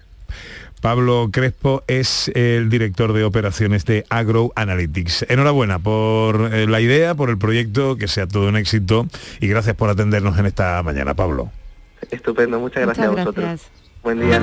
[0.80, 5.24] Pablo Crespo es el director de operaciones de Agro Analytics.
[5.30, 9.06] Enhorabuena por eh, la idea, por el proyecto, que sea todo un éxito
[9.40, 11.50] y gracias por atendernos en esta mañana, Pablo.
[12.10, 13.46] Estupendo, muchas gracias Muchas a vosotros.
[13.46, 13.70] gracias.
[14.02, 14.42] Buen día.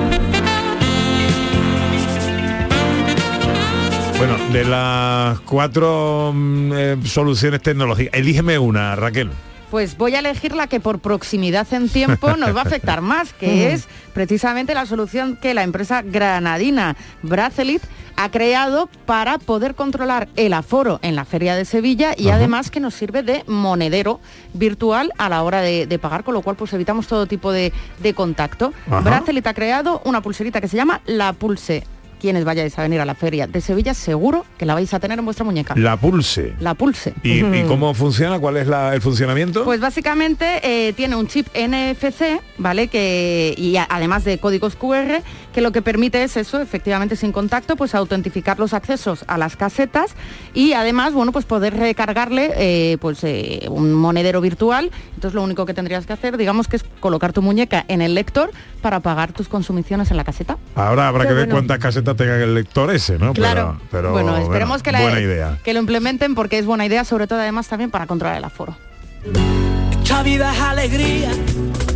[4.18, 9.30] Bueno, de las cuatro mm, eh, soluciones tecnológicas, elígeme una, Raquel.
[9.72, 13.32] Pues voy a elegir la que por proximidad en tiempo nos va a afectar más,
[13.32, 17.82] que es precisamente la solución que la empresa granadina Bracelit
[18.18, 22.82] ha creado para poder controlar el aforo en la Feria de Sevilla y además que
[22.82, 24.20] nos sirve de monedero
[24.54, 27.72] virtual a la hora de, de pagar, con lo cual pues evitamos todo tipo de,
[28.00, 28.74] de contacto.
[28.88, 29.00] Ajá.
[29.00, 31.86] Bracelit ha creado una pulserita que se llama La Pulse.
[32.22, 35.18] Quienes vayáis a venir a la Feria de Sevilla, seguro que la vais a tener
[35.18, 35.74] en vuestra muñeca.
[35.76, 36.54] La pulse.
[36.60, 37.16] La Pulse.
[37.24, 38.38] ¿Y, cómo funciona?
[38.38, 39.64] ¿Cuál es la- el funcionamiento?
[39.64, 42.90] Pues básicamente eh, tiene un chip NFC, ¿vale?
[42.90, 47.32] Que, y a- además de códigos QR, que lo que permite es eso, efectivamente sin
[47.32, 50.12] contacto, pues autentificar los accesos a las casetas
[50.54, 54.92] y además, bueno, pues poder recargarle eh, pues eh, un monedero virtual.
[55.16, 58.14] Entonces lo único que tendrías que hacer, digamos, que es colocar tu muñeca en el
[58.14, 58.52] lector
[58.82, 60.58] para pagar tus consumiciones en la caseta.
[60.76, 63.34] Ahora habrá Qué que ver cuántas casetas tenga el lector ese, ¿no?
[63.34, 63.78] Claro.
[63.90, 65.58] Pero, pero, bueno, esperemos que, la- buena idea.
[65.64, 68.76] que lo implementen porque es buena idea, sobre todo además también para controlar el aforo.
[70.04, 71.32] Esta vida es alegría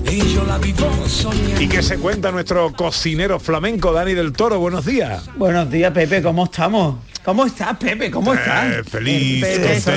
[0.10, 1.62] y yo la vivo soñando.
[1.62, 4.60] ¿Y qué se cuenta nuestro cocinero flamenco Dani del Toro?
[4.60, 5.30] Buenos días.
[5.36, 6.96] Buenos días, Pepe, ¿cómo estamos?
[7.26, 8.12] ¿Cómo estás, Pepe?
[8.12, 8.72] ¿Cómo estás?
[8.72, 9.90] Eh, feliz, Pepe y sí,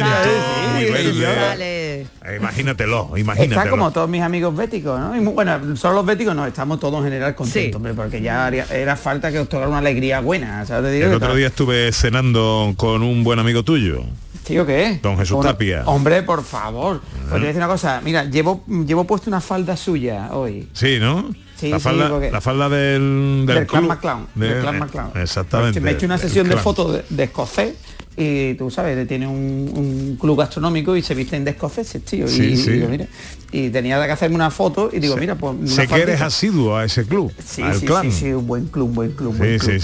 [1.60, 2.06] Eh,
[2.38, 3.60] Imagínatelo, imagínatelo.
[3.60, 5.14] Está como todos mis amigos béticos, ¿no?
[5.14, 8.66] Y bueno, solo los béticos no, estamos todos en general contentos, hombre, porque ya haría-
[8.72, 10.64] era falta que os tocara una alegría buena.
[10.64, 10.90] ¿sabes?
[10.90, 11.36] Te digo El otro tal.
[11.36, 14.04] día estuve cenando con un buen amigo tuyo,
[14.46, 14.98] ¿Sí o qué?
[15.02, 15.82] don Jesús Tapia.
[15.84, 17.00] Hombre, por favor.
[17.02, 20.68] Pues te voy a decir una cosa, mira, llevo, llevo puesto una falda suya hoy.
[20.72, 21.30] Sí, ¿no?
[21.58, 23.86] Sí, la, sí, falda, porque- la falda del, del, Del, Clan.
[23.86, 24.26] McClown.
[24.34, 25.10] De- del Clan eh, McClown.
[25.16, 25.80] Exactamente.
[25.80, 27.74] Me he hecho una sesión de fotos de, de escocés
[28.16, 32.26] y tú sabes, tiene un, un club gastronómico y se visten de escoceses, tío.
[32.28, 32.70] Sí, y, sí.
[32.70, 33.06] y digo, mira,
[33.52, 35.70] y tenía que hacerme una foto y digo, mira, pues...
[35.70, 38.02] Sé que eres asiduo a ese club, Sí, al sí, clan.
[38.04, 39.82] sí, sí, un buen club, un buen club, Sí, buen club.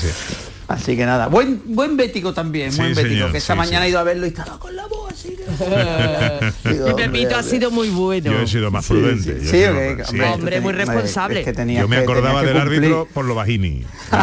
[0.66, 0.74] Sí, sí.
[0.90, 3.80] Así que nada, buen buen bético también, Sí, buen bético, señor, que esta sí, mañana
[3.80, 3.86] sí.
[3.86, 5.36] he ido a verlo y estaba con la voz así.
[6.64, 8.32] Y Pepito ha sido muy bueno.
[8.32, 9.40] Yo he sido más prudente.
[9.40, 11.40] Sí, sido más- hombre, Hombre, muy responsable.
[11.40, 12.78] Es que tenías Yo me que- acordaba del que cumplir.
[12.80, 13.84] árbitro por lo bajini.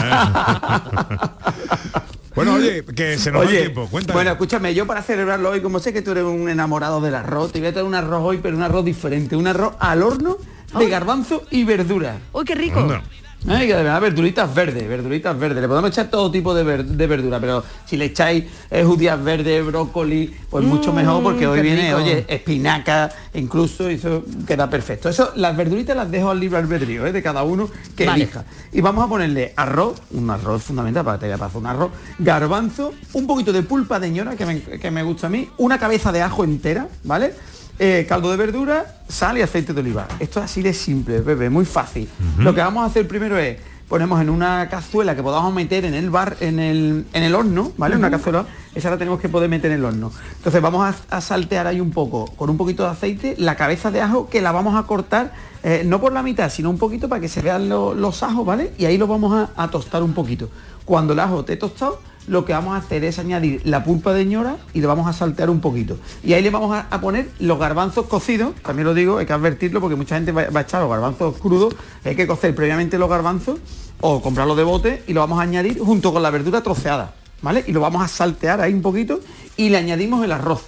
[2.35, 3.87] bueno, oye, que se nos va el Oye, tiempo.
[3.89, 4.15] Cuéntame.
[4.15, 7.51] bueno, escúchame, yo para celebrarlo hoy, como sé que tú eres un enamorado del arroz,
[7.51, 10.37] te voy a traer un arroz hoy, pero un arroz diferente, un arroz al horno
[10.77, 12.17] de garbanzo y verdura.
[12.31, 12.79] ¡Uy, qué rico!
[12.79, 13.03] Anda.
[13.47, 15.61] Ay, que además verduritas verdes, verduritas verdes.
[15.63, 19.21] Le podemos echar todo tipo de, ver- de verdura, pero si le echáis eh, judías
[19.23, 21.97] verdes, brócoli, pues mucho mejor porque hoy viene, rico.
[21.97, 25.09] oye, espinaca, incluso y eso queda perfecto.
[25.09, 27.11] Eso, las verduritas las dejo al libre albedrío, ¿eh?
[27.11, 28.23] de cada uno que Vale.
[28.23, 28.45] elija.
[28.71, 32.93] Y vamos a ponerle arroz, un arroz fundamental para que te hacer un arroz, garbanzo,
[33.13, 36.11] un poquito de pulpa de ñora que me, que me gusta a mí, una cabeza
[36.11, 37.33] de ajo entera, ¿vale?
[37.79, 40.07] Eh, caldo de verdura, sal y aceite de oliva.
[40.19, 42.07] Esto es así de simple, Pepe, muy fácil.
[42.37, 43.57] Lo que vamos a hacer primero es
[43.89, 47.73] ponemos en una cazuela que podamos meter en el bar, en el, en el horno,
[47.77, 47.97] ¿vale?
[47.97, 50.11] Una cazuela, esa la tenemos que poder meter en el horno.
[50.37, 53.91] Entonces vamos a, a saltear ahí un poco, con un poquito de aceite, la cabeza
[53.91, 57.09] de ajo que la vamos a cortar, eh, no por la mitad, sino un poquito
[57.09, 58.71] para que se vean lo- los ajos, ¿vale?
[58.77, 60.49] Y ahí lo vamos a, a tostar un poquito.
[60.91, 64.25] Cuando el ajo esté tostado, lo que vamos a hacer es añadir la pulpa de
[64.25, 65.95] ñora y le vamos a saltear un poquito.
[66.21, 69.31] Y ahí le vamos a, a poner los garbanzos cocidos, también lo digo, hay que
[69.31, 72.97] advertirlo porque mucha gente va, va a echar los garbanzos crudos, hay que cocer previamente
[72.97, 73.59] los garbanzos
[74.01, 77.63] o comprarlos de bote y lo vamos a añadir junto con la verdura troceada, ¿vale?
[77.65, 79.21] Y lo vamos a saltear ahí un poquito
[79.55, 80.65] y le añadimos el arroz,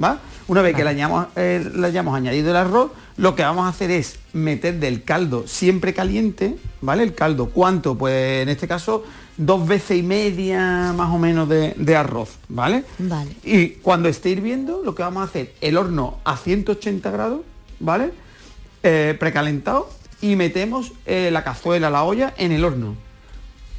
[0.00, 0.20] ¿va?
[0.46, 3.70] Una vez que le hayamos, eh, le hayamos añadido el arroz, lo que vamos a
[3.70, 7.02] hacer es meter del caldo siempre caliente, ¿vale?
[7.02, 7.98] El caldo, ¿cuánto?
[7.98, 9.02] Pues en este caso
[9.38, 12.84] dos veces y media más o menos de, de arroz, ¿vale?
[12.98, 13.30] Vale.
[13.44, 17.40] Y cuando esté hirviendo, lo que vamos a hacer, el horno a 180 grados,
[17.80, 18.10] ¿vale?
[18.82, 19.88] Eh, precalentado
[20.20, 22.94] y metemos eh, la cazuela, la olla en el horno.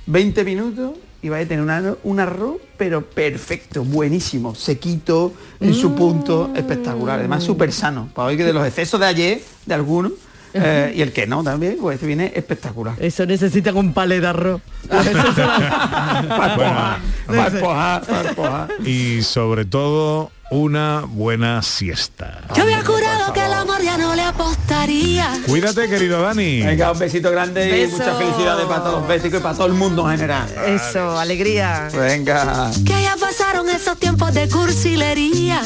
[0.07, 5.93] 20 minutos y vais a tener una- un arroz, pero perfecto, buenísimo, sequito, en su
[5.93, 7.19] punto, espectacular.
[7.19, 8.09] Además, súper sano.
[8.15, 10.13] Para hoy que de los excesos de ayer, de algunos,
[10.53, 12.95] eh, y el que no también, pues este viene espectacular.
[12.99, 14.61] Eso necesita un palé de arroz.
[18.85, 22.41] Y sobre todo, una buena siesta.
[22.55, 25.29] Yo había jurado que el amor ya no le apostaría.
[25.45, 26.63] Cuídate, querido Dani.
[26.63, 29.73] Venga, un besito grande y muchas felicidades para todos los béticos y para todo el
[29.73, 30.47] mundo en general.
[30.65, 31.89] Eso, alegría.
[31.93, 32.71] Venga.
[32.85, 35.61] Que ya pasaron esos tiempos de cursilería.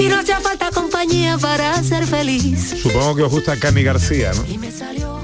[0.00, 2.76] Y no hacía falta compañía para ser feliz.
[2.82, 4.44] Supongo que os gusta Cani García, ¿no?
[4.46, 5.20] Y me salió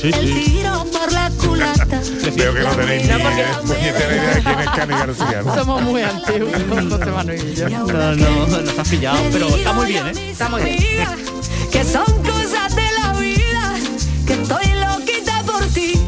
[0.00, 1.86] Sí, el tiro por la culata.
[2.36, 5.54] Veo que no tenéis ni idea de quién es Cani García, ¿no?
[5.54, 6.52] Somos muy antiguos,
[6.90, 7.68] José Manuel y yo.
[7.68, 10.30] No, no, nos has pillado, pero está muy bien, ¿eh?
[10.30, 11.08] Está muy bien.
[11.70, 13.74] Que son cosas de la vida,
[14.26, 15.99] que estoy loquita por ti.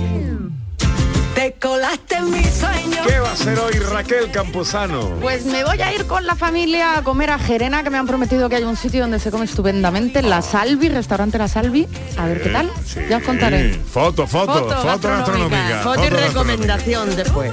[1.63, 3.05] Te colaste en mi sueño.
[3.07, 5.11] ¿Qué va a hacer hoy Raquel Campuzano?
[5.21, 8.07] Pues me voy a ir con la familia a comer a Gerena, que me han
[8.09, 11.87] prometido que hay un sitio donde se come estupendamente, La Salvi, restaurante La Salvi.
[12.19, 12.69] A ver qué tal.
[13.09, 13.75] Ya os contaré.
[13.75, 15.69] Foto, foto, foto, Foto gastronómica.
[15.69, 15.83] gastronómica.
[15.83, 17.53] Foto y recomendación después.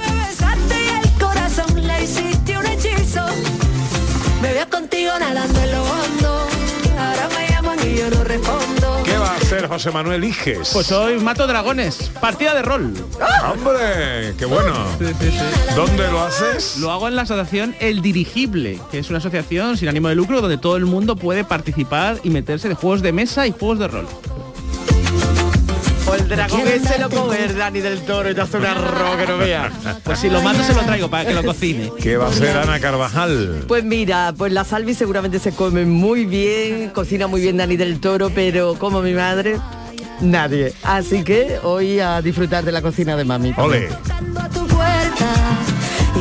[4.42, 6.48] Me veo contigo nadando en lo hondo.
[6.98, 9.02] Ahora me llaman y yo no respondo.
[9.04, 9.19] ¿Qué va a
[9.50, 10.70] hacer José Manuel Iges?
[10.72, 12.94] Pues hoy mato dragones, partida de rol.
[13.50, 14.32] ¡Hombre!
[14.38, 14.72] ¡Qué bueno!
[15.74, 16.76] ¿Dónde lo haces?
[16.78, 20.40] Lo hago en la asociación El Dirigible, que es una asociación sin ánimo de lucro
[20.40, 23.88] donde todo el mundo puede participar y meterse de juegos de mesa y juegos de
[23.88, 24.06] rol.
[26.10, 29.16] O el dragón ese lo come el Dani del Toro y te hace un arroz
[29.16, 29.72] que no veas.
[30.02, 31.92] Pues si lo mato se lo traigo para que lo cocine.
[32.02, 33.64] ¿Qué va a hacer Ana Carvajal?
[33.68, 38.00] Pues mira, pues la salvi seguramente se come muy bien, cocina muy bien Dani del
[38.00, 39.60] Toro, pero como mi madre,
[40.20, 40.74] nadie.
[40.82, 43.54] Así que hoy a disfrutar de la cocina de mami.
[43.56, 43.88] Ole.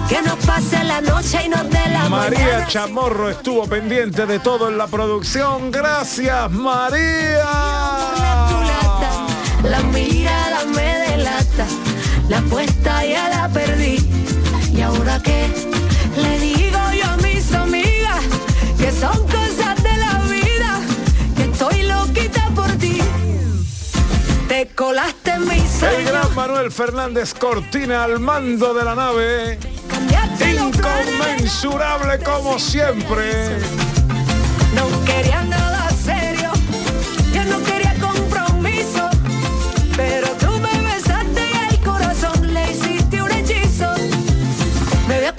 [0.08, 2.68] Que nos pase la noche y nos dé la María mañana.
[2.68, 5.72] Chamorro estuvo pendiente de todo en la producción.
[5.72, 7.46] Gracias, María.
[9.64, 11.68] La mirada me delata,
[12.30, 13.98] la apuesta ya la perdí.
[14.74, 15.48] Y ahora qué
[16.16, 18.24] le digo yo a mis amigas
[18.78, 20.80] que son cosas de la vida,
[21.36, 23.00] que estoy loquita por ti.
[24.48, 29.60] Te colaste en mi El sueño, gran Manuel Fernández Cortina al mando de la nave.
[30.50, 33.60] Inconmensurable como siempre.
[34.74, 36.52] no quería nada serio,
[37.34, 37.79] yo no quería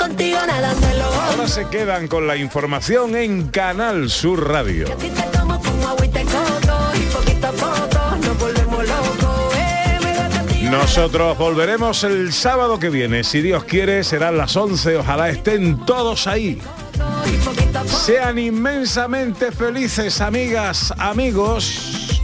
[0.01, 4.87] contigo Ahora se quedan con la información en Canal Sur Radio.
[4.97, 9.55] te tomo como agüita de coco y poquito a poco nos volvemos locos.
[9.57, 13.25] Eh, Nosotros volveremos el sábado que viene.
[13.25, 14.97] Si Dios quiere, serán las 11.
[14.97, 16.61] Ojalá estén todos ahí.
[17.87, 22.21] Sean inmensamente felices, amigas, amigos.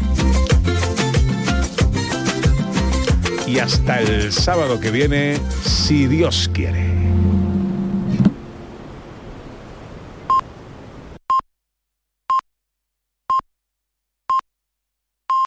[3.46, 6.85] Y hasta el sábado que viene, si Dios quiere.